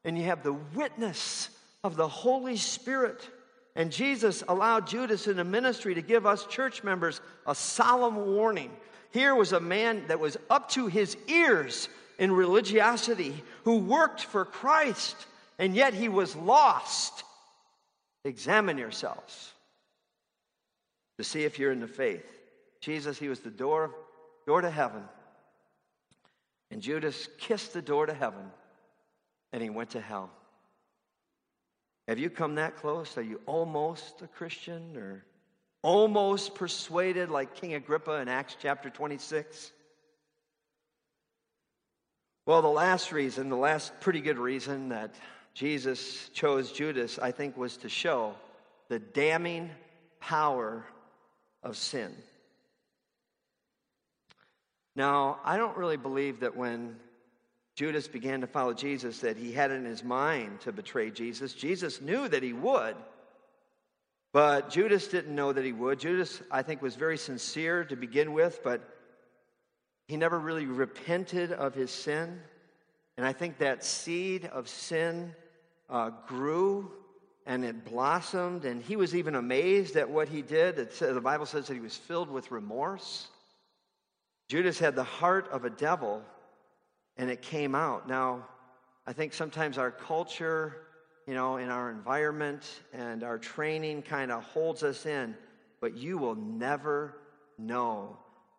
and 0.04 0.16
you 0.18 0.24
have 0.24 0.42
the 0.42 0.52
witness 0.52 1.48
of 1.82 1.96
the 1.96 2.08
Holy 2.08 2.56
Spirit. 2.56 3.28
And 3.76 3.92
Jesus 3.92 4.42
allowed 4.48 4.86
Judas 4.86 5.26
in 5.26 5.36
the 5.36 5.44
ministry 5.44 5.94
to 5.94 6.02
give 6.02 6.26
us 6.26 6.46
church 6.46 6.82
members 6.82 7.20
a 7.46 7.54
solemn 7.54 8.34
warning. 8.34 8.70
Here 9.12 9.34
was 9.34 9.52
a 9.52 9.60
man 9.60 10.06
that 10.08 10.20
was 10.20 10.36
up 10.50 10.68
to 10.70 10.86
his 10.86 11.16
ears 11.28 11.88
in 12.18 12.32
religiosity 12.32 13.42
who 13.64 13.78
worked 13.78 14.24
for 14.24 14.44
Christ, 14.44 15.16
and 15.58 15.74
yet 15.74 15.94
he 15.94 16.08
was 16.08 16.36
lost. 16.36 17.24
Examine 18.24 18.78
yourselves 18.78 19.52
to 21.18 21.24
see 21.24 21.44
if 21.44 21.58
you're 21.58 21.72
in 21.72 21.80
the 21.80 21.88
faith. 21.88 22.24
Jesus, 22.80 23.18
he 23.18 23.28
was 23.28 23.40
the 23.40 23.50
door, 23.50 23.94
door 24.46 24.60
to 24.60 24.70
heaven. 24.70 25.02
And 26.70 26.82
Judas 26.82 27.28
kissed 27.38 27.72
the 27.72 27.82
door 27.82 28.06
to 28.06 28.14
heaven 28.14 28.50
and 29.52 29.62
he 29.62 29.70
went 29.70 29.90
to 29.90 30.00
hell. 30.00 30.30
Have 32.06 32.18
you 32.18 32.30
come 32.30 32.56
that 32.56 32.76
close? 32.76 33.16
Are 33.18 33.22
you 33.22 33.40
almost 33.46 34.22
a 34.22 34.26
Christian 34.28 34.96
or 34.96 35.24
almost 35.82 36.54
persuaded 36.54 37.30
like 37.30 37.54
King 37.54 37.74
Agrippa 37.74 38.14
in 38.14 38.28
Acts 38.28 38.56
chapter 38.60 38.90
26? 38.90 39.72
Well, 42.46 42.62
the 42.62 42.68
last 42.68 43.12
reason, 43.12 43.50
the 43.50 43.56
last 43.56 43.92
pretty 44.00 44.20
good 44.20 44.38
reason 44.38 44.88
that 44.88 45.14
Jesus 45.58 46.30
chose 46.34 46.70
Judas, 46.70 47.18
I 47.18 47.32
think, 47.32 47.56
was 47.56 47.78
to 47.78 47.88
show 47.88 48.36
the 48.88 49.00
damning 49.00 49.70
power 50.20 50.84
of 51.64 51.76
sin. 51.76 52.14
Now, 54.94 55.40
I 55.44 55.56
don't 55.56 55.76
really 55.76 55.96
believe 55.96 56.38
that 56.40 56.56
when 56.56 56.94
Judas 57.74 58.06
began 58.06 58.42
to 58.42 58.46
follow 58.46 58.72
Jesus 58.72 59.18
that 59.18 59.36
he 59.36 59.50
had 59.50 59.72
in 59.72 59.84
his 59.84 60.04
mind 60.04 60.60
to 60.60 60.70
betray 60.70 61.10
Jesus. 61.10 61.54
Jesus 61.54 62.00
knew 62.00 62.28
that 62.28 62.44
he 62.44 62.52
would, 62.52 62.94
but 64.32 64.70
Judas 64.70 65.08
didn't 65.08 65.34
know 65.34 65.52
that 65.52 65.64
he 65.64 65.72
would. 65.72 65.98
Judas, 65.98 66.40
I 66.52 66.62
think, 66.62 66.82
was 66.82 66.94
very 66.94 67.18
sincere 67.18 67.82
to 67.86 67.96
begin 67.96 68.32
with, 68.32 68.60
but 68.62 68.80
he 70.06 70.16
never 70.16 70.38
really 70.38 70.66
repented 70.66 71.50
of 71.50 71.74
his 71.74 71.90
sin. 71.90 72.40
And 73.16 73.26
I 73.26 73.32
think 73.32 73.58
that 73.58 73.84
seed 73.84 74.44
of 74.44 74.68
sin 74.68 75.34
uh, 75.88 76.10
grew 76.26 76.90
and 77.46 77.64
it 77.64 77.84
blossomed, 77.84 78.66
and 78.66 78.82
he 78.82 78.96
was 78.96 79.14
even 79.14 79.34
amazed 79.34 79.96
at 79.96 80.10
what 80.10 80.28
he 80.28 80.42
did. 80.42 80.78
It, 80.78 80.98
the 80.98 81.20
Bible 81.20 81.46
says 81.46 81.66
that 81.66 81.74
he 81.74 81.80
was 81.80 81.96
filled 81.96 82.28
with 82.28 82.50
remorse. 82.50 83.28
Judas 84.48 84.78
had 84.78 84.94
the 84.94 85.04
heart 85.04 85.48
of 85.50 85.64
a 85.64 85.70
devil 85.70 86.22
and 87.18 87.30
it 87.30 87.42
came 87.42 87.74
out. 87.74 88.08
Now, 88.08 88.46
I 89.06 89.12
think 89.12 89.34
sometimes 89.34 89.76
our 89.76 89.90
culture, 89.90 90.76
you 91.26 91.34
know, 91.34 91.56
in 91.56 91.68
our 91.68 91.90
environment 91.90 92.80
and 92.92 93.24
our 93.24 93.38
training 93.38 94.02
kind 94.02 94.30
of 94.30 94.44
holds 94.44 94.82
us 94.82 95.04
in, 95.04 95.36
but 95.80 95.96
you 95.96 96.16
will 96.16 96.36
never 96.36 97.16
know 97.58 98.16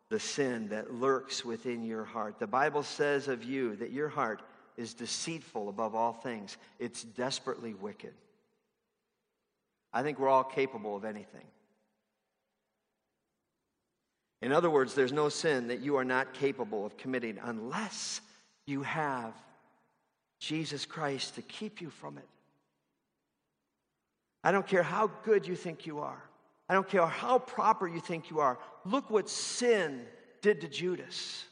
the 0.09 0.19
sin 0.19 0.67
that 0.69 0.93
lurks 0.93 1.45
within 1.45 1.83
your 1.83 2.03
heart. 2.03 2.39
The 2.39 2.47
Bible 2.47 2.83
says 2.83 3.27
of 3.27 3.43
you 3.43 3.75
that 3.77 3.91
your 3.91 4.09
heart 4.09 4.41
is 4.79 4.93
deceitful 4.93 5.69
above 5.69 5.93
all 5.93 6.13
things, 6.13 6.57
it's 6.79 7.03
desperately 7.03 7.73
wicked. 7.73 8.13
I 9.91 10.03
think 10.03 10.19
we're 10.19 10.29
all 10.29 10.43
capable 10.43 10.95
of 10.95 11.03
anything. 11.03 11.45
In 14.41 14.53
other 14.53 14.69
words, 14.69 14.95
there's 14.95 15.11
no 15.11 15.27
sin 15.27 15.67
that 15.67 15.81
you 15.81 15.97
are 15.97 16.05
not 16.05 16.33
capable 16.33 16.85
of 16.85 16.95
committing 16.95 17.37
unless 17.43 18.21
you 18.65 18.83
have 18.83 19.33
Jesus 20.39 20.85
Christ 20.85 21.35
to 21.35 21.41
keep 21.41 21.81
you 21.81 21.89
from 21.89 22.17
it. 22.17 22.27
I 24.43 24.53
don't 24.53 24.65
care 24.65 24.83
how 24.83 25.11
good 25.23 25.45
you 25.45 25.55
think 25.55 25.85
you 25.85 25.99
are. 25.99 26.23
I 26.69 26.73
don't 26.73 26.87
care 26.87 27.05
how 27.05 27.39
proper 27.39 27.87
you 27.87 27.99
think 27.99 28.29
you 28.29 28.39
are. 28.39 28.57
Look 28.85 29.09
what 29.09 29.29
sin 29.29 30.05
did 30.41 30.61
to 30.61 30.69
Judas. 30.69 31.43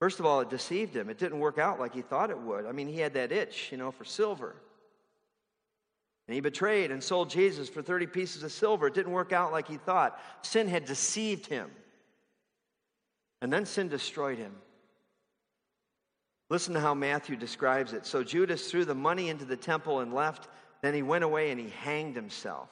First 0.00 0.20
of 0.20 0.26
all, 0.26 0.40
it 0.40 0.50
deceived 0.50 0.94
him. 0.94 1.08
It 1.08 1.18
didn't 1.18 1.38
work 1.38 1.58
out 1.58 1.78
like 1.78 1.94
he 1.94 2.02
thought 2.02 2.30
it 2.30 2.38
would. 2.38 2.66
I 2.66 2.72
mean, 2.72 2.88
he 2.88 2.98
had 2.98 3.14
that 3.14 3.32
itch, 3.32 3.68
you 3.70 3.78
know, 3.78 3.90
for 3.90 4.04
silver. 4.04 4.56
And 6.26 6.34
he 6.34 6.40
betrayed 6.40 6.90
and 6.90 7.02
sold 7.02 7.30
Jesus 7.30 7.68
for 7.68 7.82
30 7.82 8.06
pieces 8.06 8.42
of 8.42 8.52
silver. 8.52 8.86
It 8.86 8.94
didn't 8.94 9.12
work 9.12 9.32
out 9.32 9.52
like 9.52 9.68
he 9.68 9.76
thought. 9.76 10.18
Sin 10.42 10.68
had 10.68 10.84
deceived 10.84 11.46
him. 11.46 11.70
And 13.42 13.52
then 13.52 13.66
sin 13.66 13.88
destroyed 13.88 14.38
him. 14.38 14.54
Listen 16.50 16.74
to 16.74 16.80
how 16.80 16.94
Matthew 16.94 17.36
describes 17.36 17.92
it. 17.92 18.06
So 18.06 18.22
Judas 18.22 18.70
threw 18.70 18.84
the 18.84 18.94
money 18.94 19.28
into 19.28 19.44
the 19.44 19.56
temple 19.56 20.00
and 20.00 20.14
left. 20.14 20.48
Then 20.82 20.94
he 20.94 21.02
went 21.02 21.24
away 21.24 21.50
and 21.50 21.60
he 21.60 21.68
hanged 21.68 22.16
himself. 22.16 22.68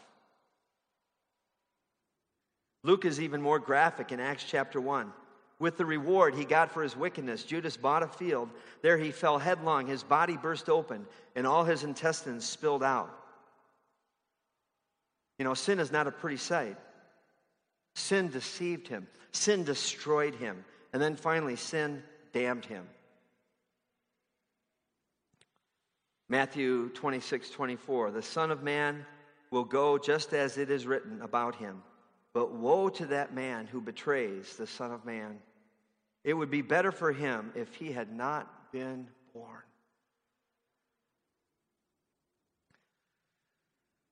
Luke 2.85 3.05
is 3.05 3.21
even 3.21 3.41
more 3.41 3.59
graphic 3.59 4.13
in 4.13 4.21
Acts 4.21 4.45
chapter 4.47 4.81
1. 4.81 5.13
With 5.63 5.77
the 5.77 5.87
reward 5.87 6.35
he 6.35 6.45
got 6.45 6.73
for 6.73 6.83
his 6.83 6.97
wickedness, 6.97 7.45
Judas 7.45 7.77
bought 7.77 8.03
a 8.03 8.09
field. 8.09 8.49
There 8.83 8.99
he 8.99 9.13
fell 9.13 9.39
headlong. 9.39 9.87
His 9.87 10.03
body 10.03 10.37
burst 10.37 10.69
open, 10.69 11.07
and 11.37 11.47
all 11.47 11.63
his 11.63 11.85
intestines 11.85 12.45
spilled 12.45 12.83
out. 12.83 13.17
You 15.39 15.45
know, 15.45 15.55
sin 15.55 15.79
is 15.79 15.93
not 15.93 16.09
a 16.09 16.11
pretty 16.11 16.39
sight. 16.39 16.77
Sin 17.95 18.29
deceived 18.29 18.89
him, 18.89 19.07
sin 19.31 19.63
destroyed 19.63 20.35
him, 20.35 20.65
and 20.93 21.01
then 21.01 21.15
finally, 21.15 21.55
sin 21.55 22.03
damned 22.33 22.65
him. 22.65 22.85
Matthew 26.29 26.89
26, 26.89 27.51
24. 27.51 28.11
The 28.11 28.21
Son 28.21 28.51
of 28.51 28.65
Man 28.65 29.07
will 29.53 29.63
go 29.63 29.97
just 29.97 30.33
as 30.33 30.59
it 30.59 30.73
is 30.73 30.89
written 30.89 31.23
about 31.23 31.55
him. 31.55 31.85
But 32.33 32.53
woe 32.53 32.89
to 32.89 33.07
that 33.07 33.33
man 33.33 33.69
who 33.69 33.81
betrays 33.81 34.57
the 34.57 34.67
Son 34.67 34.91
of 34.91 35.05
Man. 35.05 35.39
It 36.25 36.35
would 36.35 36.51
be 36.51 36.63
better 36.63 36.93
for 36.93 37.13
him 37.13 37.53
if 37.55 37.75
he 37.75 37.93
had 37.93 38.13
not 38.13 38.73
been 38.73 39.09
born. 39.35 39.63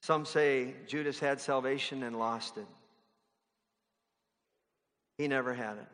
Some 0.02 0.24
say 0.24 0.74
Judas 0.88 1.20
had 1.20 1.40
salvation 1.40 2.02
and 2.02 2.18
lost 2.18 2.56
it. 2.56 2.66
He 5.18 5.28
never 5.28 5.54
had 5.54 5.76
it. 5.76 5.86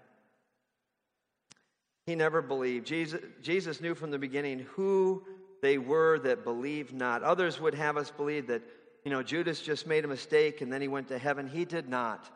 He 2.06 2.14
never 2.14 2.40
believed. 2.40 2.86
Jesus, 2.86 3.20
Jesus 3.42 3.80
knew 3.80 3.94
from 3.94 4.10
the 4.10 4.18
beginning 4.18 4.60
who 4.70 5.24
they 5.60 5.76
were 5.76 6.18
that 6.20 6.44
believed 6.44 6.94
not. 6.94 7.24
Others 7.24 7.60
would 7.60 7.74
have 7.74 7.96
us 7.96 8.10
believe 8.10 8.46
that, 8.46 8.62
you 9.04 9.10
know, 9.10 9.22
Judas 9.22 9.60
just 9.60 9.86
made 9.86 10.04
a 10.04 10.08
mistake 10.08 10.60
and 10.60 10.72
then 10.72 10.80
he 10.80 10.88
went 10.88 11.08
to 11.08 11.18
heaven. 11.18 11.48
He 11.48 11.64
did 11.64 11.88
not. 11.88 12.30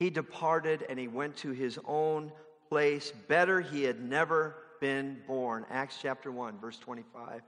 He 0.00 0.10
departed 0.10 0.84
and 0.88 0.98
he 0.98 1.06
went 1.06 1.36
to 1.38 1.52
his 1.52 1.78
own 1.86 2.32
place. 2.68 3.12
Better 3.28 3.60
he 3.60 3.82
had 3.82 4.00
never 4.00 4.54
been 4.80 5.18
born. 5.26 5.64
Acts 5.70 5.98
chapter 6.00 6.30
1, 6.30 6.58
verse 6.58 6.78
25. 6.78 7.42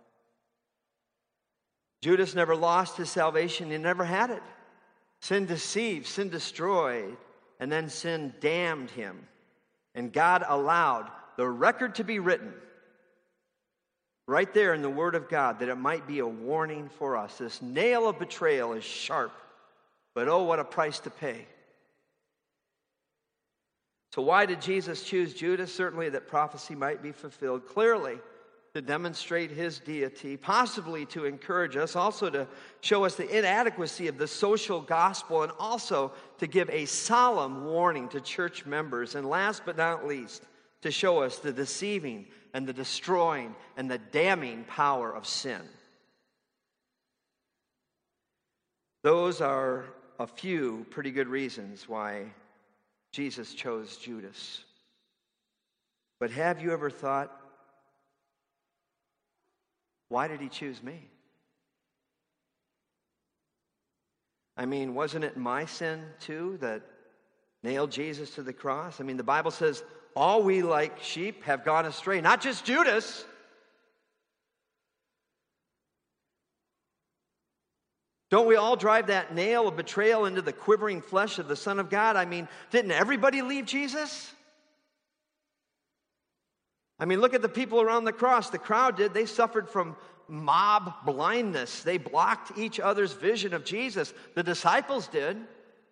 Judas 2.02 2.34
never 2.34 2.56
lost 2.56 2.96
his 2.96 3.10
salvation, 3.10 3.70
he 3.70 3.78
never 3.78 4.04
had 4.04 4.30
it. 4.30 4.42
Sin 5.20 5.44
deceived, 5.44 6.06
sin 6.06 6.30
destroyed, 6.30 7.16
and 7.58 7.70
then 7.70 7.88
sin 7.90 8.32
damned 8.40 8.90
him. 8.90 9.28
And 9.94 10.12
God 10.12 10.44
allowed 10.46 11.10
the 11.36 11.46
record 11.46 11.96
to 11.96 12.04
be 12.04 12.18
written 12.18 12.54
right 14.26 14.52
there 14.54 14.72
in 14.74 14.80
the 14.80 14.88
Word 14.88 15.14
of 15.14 15.28
God 15.28 15.58
that 15.58 15.68
it 15.68 15.76
might 15.76 16.06
be 16.06 16.20
a 16.20 16.26
warning 16.26 16.88
for 16.98 17.16
us. 17.16 17.36
This 17.36 17.60
nail 17.60 18.08
of 18.08 18.18
betrayal 18.18 18.72
is 18.72 18.84
sharp, 18.84 19.32
but 20.14 20.28
oh, 20.28 20.44
what 20.44 20.58
a 20.58 20.64
price 20.64 21.00
to 21.00 21.10
pay. 21.10 21.46
So, 24.12 24.22
why 24.22 24.44
did 24.44 24.60
Jesus 24.60 25.04
choose 25.04 25.34
Judas? 25.34 25.72
Certainly 25.72 26.10
that 26.10 26.26
prophecy 26.26 26.74
might 26.74 27.02
be 27.02 27.12
fulfilled. 27.12 27.66
Clearly, 27.66 28.18
to 28.74 28.82
demonstrate 28.82 29.50
his 29.50 29.78
deity, 29.80 30.36
possibly 30.36 31.04
to 31.06 31.24
encourage 31.24 31.76
us, 31.76 31.96
also 31.96 32.30
to 32.30 32.46
show 32.80 33.04
us 33.04 33.16
the 33.16 33.38
inadequacy 33.38 34.06
of 34.06 34.18
the 34.18 34.26
social 34.26 34.80
gospel, 34.80 35.42
and 35.42 35.52
also 35.58 36.12
to 36.38 36.46
give 36.46 36.70
a 36.70 36.86
solemn 36.86 37.64
warning 37.64 38.08
to 38.08 38.20
church 38.20 38.66
members. 38.66 39.14
And 39.14 39.28
last 39.28 39.62
but 39.64 39.76
not 39.76 40.06
least, 40.06 40.42
to 40.82 40.90
show 40.90 41.22
us 41.22 41.38
the 41.38 41.52
deceiving 41.52 42.26
and 42.54 42.66
the 42.66 42.72
destroying 42.72 43.54
and 43.76 43.90
the 43.90 43.98
damning 43.98 44.64
power 44.64 45.14
of 45.14 45.26
sin. 45.26 45.62
Those 49.02 49.40
are 49.40 49.86
a 50.18 50.26
few 50.26 50.84
pretty 50.90 51.10
good 51.10 51.28
reasons 51.28 51.88
why 51.88 52.26
Jesus 53.12 53.54
chose 53.54 53.96
Judas. 53.96 54.62
But 56.18 56.30
have 56.30 56.60
you 56.60 56.72
ever 56.72 56.90
thought, 56.90 57.34
why 60.08 60.28
did 60.28 60.40
he 60.40 60.48
choose 60.48 60.82
me? 60.82 61.08
I 64.56 64.66
mean, 64.66 64.94
wasn't 64.94 65.24
it 65.24 65.36
my 65.36 65.64
sin 65.64 66.04
too 66.20 66.58
that 66.60 66.82
nailed 67.62 67.90
Jesus 67.90 68.34
to 68.34 68.42
the 68.42 68.52
cross? 68.52 69.00
I 69.00 69.04
mean, 69.04 69.16
the 69.16 69.22
Bible 69.22 69.50
says, 69.50 69.82
all 70.14 70.42
we 70.42 70.62
like 70.62 71.02
sheep 71.02 71.44
have 71.44 71.64
gone 71.64 71.86
astray, 71.86 72.20
not 72.20 72.40
just 72.40 72.64
Judas. 72.64 73.24
Don't 78.30 78.46
we 78.46 78.54
all 78.56 78.76
drive 78.76 79.08
that 79.08 79.34
nail 79.34 79.66
of 79.66 79.76
betrayal 79.76 80.24
into 80.24 80.40
the 80.40 80.52
quivering 80.52 81.02
flesh 81.02 81.38
of 81.38 81.48
the 81.48 81.56
Son 81.56 81.80
of 81.80 81.90
God? 81.90 82.16
I 82.16 82.24
mean, 82.24 82.48
didn't 82.70 82.92
everybody 82.92 83.42
leave 83.42 83.66
Jesus? 83.66 84.32
I 87.00 87.06
mean, 87.06 87.20
look 87.20 87.34
at 87.34 87.42
the 87.42 87.48
people 87.48 87.80
around 87.80 88.04
the 88.04 88.12
cross. 88.12 88.50
The 88.50 88.58
crowd 88.58 88.96
did. 88.96 89.12
They 89.12 89.26
suffered 89.26 89.68
from 89.68 89.96
mob 90.28 90.94
blindness, 91.04 91.82
they 91.82 91.98
blocked 91.98 92.56
each 92.56 92.78
other's 92.78 93.12
vision 93.12 93.52
of 93.52 93.64
Jesus. 93.64 94.14
The 94.36 94.44
disciples 94.44 95.08
did. 95.08 95.36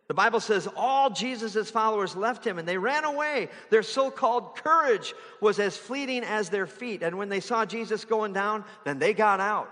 The 0.07 0.15
Bible 0.15 0.41
says 0.41 0.69
all 0.75 1.11
Jesus' 1.11 1.71
followers 1.71 2.17
left 2.17 2.47
him 2.47 2.59
and 2.59 2.67
they 2.67 2.79
ran 2.79 3.05
away. 3.05 3.49
Their 3.69 3.83
so 3.83 4.11
called 4.11 4.57
courage 4.57 5.13
was 5.41 5.59
as 5.59 5.77
fleeting 5.77 6.23
as 6.23 6.49
their 6.49 6.67
feet. 6.67 7.03
And 7.03 7.19
when 7.19 7.29
they 7.29 7.41
saw 7.41 7.67
Jesus 7.67 8.07
going 8.07 8.33
down, 8.33 8.65
then 8.85 8.99
they 8.99 9.13
got 9.13 9.41
out. 9.41 9.71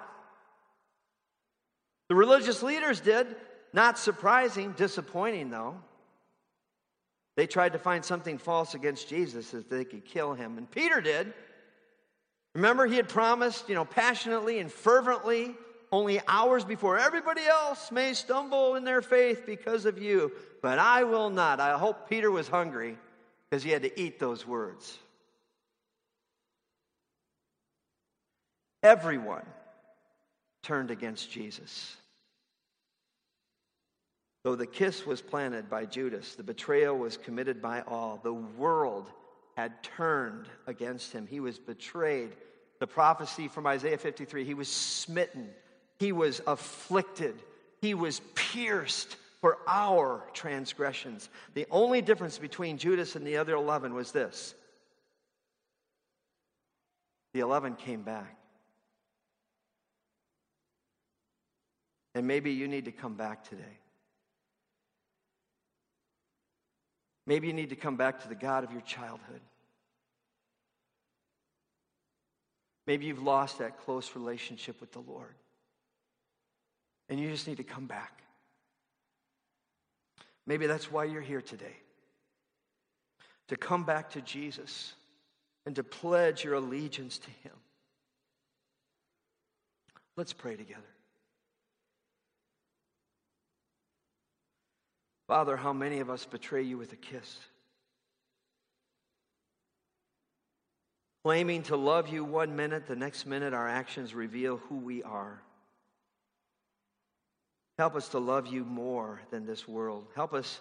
The 2.09 2.15
religious 2.15 2.63
leaders 2.63 3.01
did. 3.01 3.27
Not 3.73 3.99
surprising, 3.99 4.73
disappointing 4.73 5.51
though. 5.51 5.77
They 7.37 7.47
tried 7.47 7.75
to 7.75 7.79
find 7.79 8.05
something 8.05 8.39
false 8.39 8.75
against 8.75 9.09
Jesus 9.09 9.51
that 9.51 9.69
they 9.69 9.85
could 9.85 10.05
kill 10.05 10.33
him. 10.33 10.57
And 10.57 10.71
Peter 10.71 11.01
did. 11.01 11.35
Remember, 12.55 12.87
he 12.87 12.97
had 12.97 13.09
promised, 13.09 13.69
you 13.69 13.75
know, 13.75 13.85
passionately 13.85 14.59
and 14.59 14.73
fervently, 14.73 15.55
only 15.93 16.21
hours 16.27 16.65
before 16.65 16.99
everybody 16.99 17.43
else 17.43 17.93
may 17.93 18.15
stumble 18.15 18.77
in 18.77 18.85
their 18.85 19.03
faith 19.03 19.45
because 19.45 19.85
of 19.85 19.99
you, 19.99 20.33
but 20.63 20.79
I 20.79 21.05
will 21.05 21.29
not. 21.29 21.61
I 21.61 21.77
hope 21.77 22.09
Peter 22.09 22.31
was 22.31 22.49
hungry 22.49 22.97
because 23.51 23.63
he 23.63 23.71
had 23.71 23.83
to 23.83 24.01
eat 24.01 24.19
those 24.19 24.47
words. 24.47 24.99
Everyone 28.83 29.45
turned 30.67 30.91
against 30.91 31.31
Jesus. 31.31 31.97
Though 34.43 34.57
the 34.57 34.67
kiss 34.67 35.07
was 35.07 35.23
planted 35.23 35.71
by 35.71 35.87
Judas, 35.87 36.35
the 36.35 36.43
betrayal 36.43 36.99
was 36.99 37.17
committed 37.17 37.63
by 37.63 37.83
all. 37.83 38.19
The 38.23 38.35
world 38.35 39.09
had 39.57 39.81
turned 39.85 40.47
against 40.67 41.13
him. 41.13 41.29
He 41.29 41.39
was 41.39 41.61
betrayed. 41.61 42.37
The 42.81 42.87
prophecy 42.89 43.47
from 43.47 43.67
Isaiah 43.67 43.97
53 43.97 44.45
he 44.45 44.55
was 44.55 44.69
smitten, 44.69 45.51
he 46.01 46.11
was 46.11 46.41
afflicted, 46.49 47.41
he 47.81 47.95
was 47.95 48.21
pierced 48.35 49.17
for 49.41 49.59
our 49.69 50.25
transgressions. 50.33 51.31
The 51.55 51.67
only 51.71 52.03
difference 52.03 52.39
between 52.39 52.77
Judas 52.77 53.15
and 53.15 53.25
the 53.25 53.37
other 53.37 53.55
11 53.55 53.95
was 53.95 54.11
this 54.11 54.55
the 57.35 57.41
11 57.41 57.77
came 57.77 58.03
back. 58.03 58.37
And 62.17 62.27
maybe 62.27 62.51
you 62.51 62.67
need 62.67 62.87
to 62.87 62.93
come 62.93 63.13
back 63.13 63.45
today. 63.45 63.77
Maybe 67.27 67.47
you 67.47 67.53
need 67.53 67.69
to 67.69 67.77
come 67.77 67.99
back 67.99 68.23
to 68.23 68.29
the 68.29 68.35
God 68.35 68.65
of 68.65 68.73
your 68.73 68.81
childhood. 68.81 69.43
Maybe 72.87 73.05
you've 73.05 73.23
lost 73.23 73.59
that 73.59 73.79
close 73.81 74.13
relationship 74.15 74.81
with 74.81 74.93
the 74.93 75.01
Lord. 75.01 75.35
And 77.11 77.21
you 77.21 77.31
just 77.31 77.47
need 77.47 77.59
to 77.59 77.65
come 77.65 77.85
back. 77.85 78.23
Maybe 80.47 80.67
that's 80.67 80.91
why 80.91 81.05
you're 81.05 81.21
here 81.21 81.43
today. 81.43 81.77
To 83.49 83.59
come 83.59 83.85
back 83.85 84.13
to 84.13 84.23
Jesus 84.23 84.95
and 85.67 85.77
to 85.77 85.85
pledge 85.85 86.45
your 86.45 86.55
allegiance 86.55 87.19
to 87.19 87.31
Him. 87.43 87.53
Let's 90.17 90.33
pray 90.33 90.57
together. 90.57 90.96
Father, 95.27 95.57
how 95.57 95.73
many 95.73 95.99
of 95.99 96.09
us 96.09 96.25
betray 96.25 96.63
you 96.63 96.79
with 96.79 96.93
a 96.93 96.97
kiss? 96.97 97.39
Claiming 101.25 101.65
to 101.65 101.77
love 101.77 102.09
you 102.09 102.25
one 102.25 102.55
minute, 102.55 102.87
the 102.87 102.95
next 102.95 103.27
minute 103.27 103.53
our 103.53 103.69
actions 103.69 104.15
reveal 104.15 104.59
who 104.59 104.77
we 104.77 105.03
are. 105.03 105.43
Help 107.79 107.97
us 107.97 108.09
to 108.11 108.21
love 108.21 108.47
you 108.47 108.65
more 108.65 109.21
than 109.31 109.45
this 109.45 109.67
world. 109.67 110.07
Help 110.15 110.33
us 110.33 110.61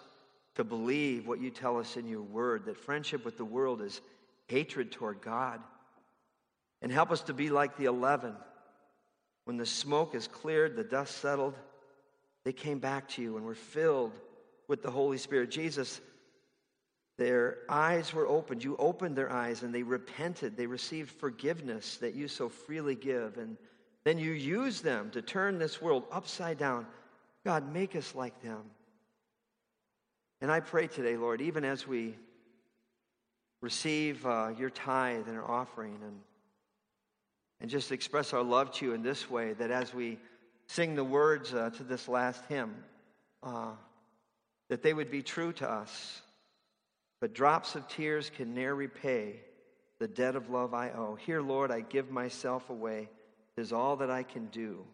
to 0.56 0.64
believe 0.64 1.28
what 1.28 1.40
you 1.40 1.50
tell 1.50 1.78
us 1.78 1.96
in 1.96 2.08
your 2.08 2.22
word 2.22 2.64
that 2.64 2.76
friendship 2.76 3.24
with 3.24 3.36
the 3.36 3.44
world 3.44 3.80
is 3.80 4.00
hatred 4.48 4.90
toward 4.90 5.22
God. 5.22 5.60
And 6.82 6.90
help 6.90 7.12
us 7.12 7.20
to 7.22 7.32
be 7.32 7.48
like 7.48 7.76
the 7.76 7.84
11. 7.84 8.34
When 9.44 9.56
the 9.56 9.66
smoke 9.66 10.16
is 10.16 10.26
cleared, 10.26 10.74
the 10.74 10.82
dust 10.82 11.18
settled, 11.18 11.54
they 12.44 12.52
came 12.52 12.80
back 12.80 13.08
to 13.10 13.22
you 13.22 13.36
and 13.36 13.46
were 13.46 13.54
filled 13.54 14.12
with 14.68 14.82
the 14.82 14.90
Holy 14.90 15.18
Spirit. 15.18 15.50
Jesus, 15.50 16.00
their 17.18 17.58
eyes 17.68 18.12
were 18.12 18.26
opened. 18.26 18.62
You 18.62 18.76
opened 18.76 19.16
their 19.16 19.32
eyes 19.32 19.62
and 19.62 19.74
they 19.74 19.82
repented. 19.82 20.56
They 20.56 20.66
received 20.66 21.10
forgiveness 21.10 21.96
that 21.98 22.14
you 22.14 22.28
so 22.28 22.48
freely 22.48 22.94
give. 22.94 23.38
And 23.38 23.56
then 24.04 24.18
you 24.18 24.32
use 24.32 24.80
them 24.82 25.10
to 25.10 25.22
turn 25.22 25.58
this 25.58 25.80
world 25.80 26.04
upside 26.12 26.58
down. 26.58 26.86
God, 27.44 27.72
make 27.72 27.96
us 27.96 28.14
like 28.14 28.42
them. 28.42 28.62
And 30.40 30.50
I 30.50 30.60
pray 30.60 30.86
today, 30.86 31.16
Lord, 31.16 31.40
even 31.40 31.64
as 31.64 31.86
we 31.86 32.16
receive 33.62 34.24
uh, 34.26 34.52
your 34.58 34.68
tithe 34.68 35.28
and 35.28 35.38
our 35.38 35.50
offering 35.50 35.98
and, 36.02 36.20
and 37.60 37.70
just 37.70 37.90
express 37.90 38.34
our 38.34 38.42
love 38.42 38.70
to 38.72 38.84
you 38.84 38.92
in 38.92 39.02
this 39.02 39.30
way, 39.30 39.54
that 39.54 39.70
as 39.70 39.94
we 39.94 40.18
sing 40.66 40.94
the 40.94 41.04
words 41.04 41.54
uh, 41.54 41.70
to 41.70 41.82
this 41.82 42.08
last 42.08 42.44
hymn, 42.48 42.74
uh, 43.42 43.70
that 44.68 44.82
they 44.82 44.92
would 44.92 45.10
be 45.10 45.22
true 45.22 45.52
to 45.54 45.68
us. 45.68 46.22
But 47.20 47.34
drops 47.34 47.74
of 47.74 47.88
tears 47.88 48.30
can 48.30 48.54
ne'er 48.54 48.74
repay 48.74 49.40
the 49.98 50.08
debt 50.08 50.36
of 50.36 50.50
love 50.50 50.74
I 50.74 50.90
owe. 50.90 51.14
Here, 51.14 51.40
Lord, 51.40 51.70
I 51.70 51.80
give 51.80 52.10
myself 52.10 52.68
away. 52.70 53.08
Is 53.56 53.72
all 53.72 53.96
that 53.96 54.10
I 54.10 54.22
can 54.22 54.46
do. 54.48 54.84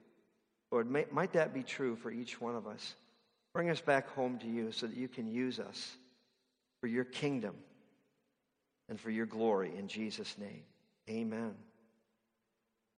Lord, 0.71 0.89
may, 0.89 1.07
might 1.11 1.33
that 1.33 1.53
be 1.53 1.65
true 1.65 1.97
for 1.97 2.13
each 2.13 2.41
one 2.41 2.55
of 2.55 2.69
us? 2.69 2.95
Bring 3.53 3.71
us 3.71 3.81
back 3.81 4.09
home 4.11 4.39
to 4.39 4.47
you 4.47 4.71
so 4.71 4.87
that 4.87 4.97
you 4.97 5.09
can 5.09 5.27
use 5.27 5.59
us 5.59 5.97
for 6.81 6.87
your 6.87 7.05
kingdom 7.05 7.55
and 8.89 9.01
for 9.01 9.11
your 9.11 9.27
glory. 9.27 9.73
In 9.77 9.89
Jesus' 9.89 10.37
name, 10.39 10.63
amen. 11.11 11.55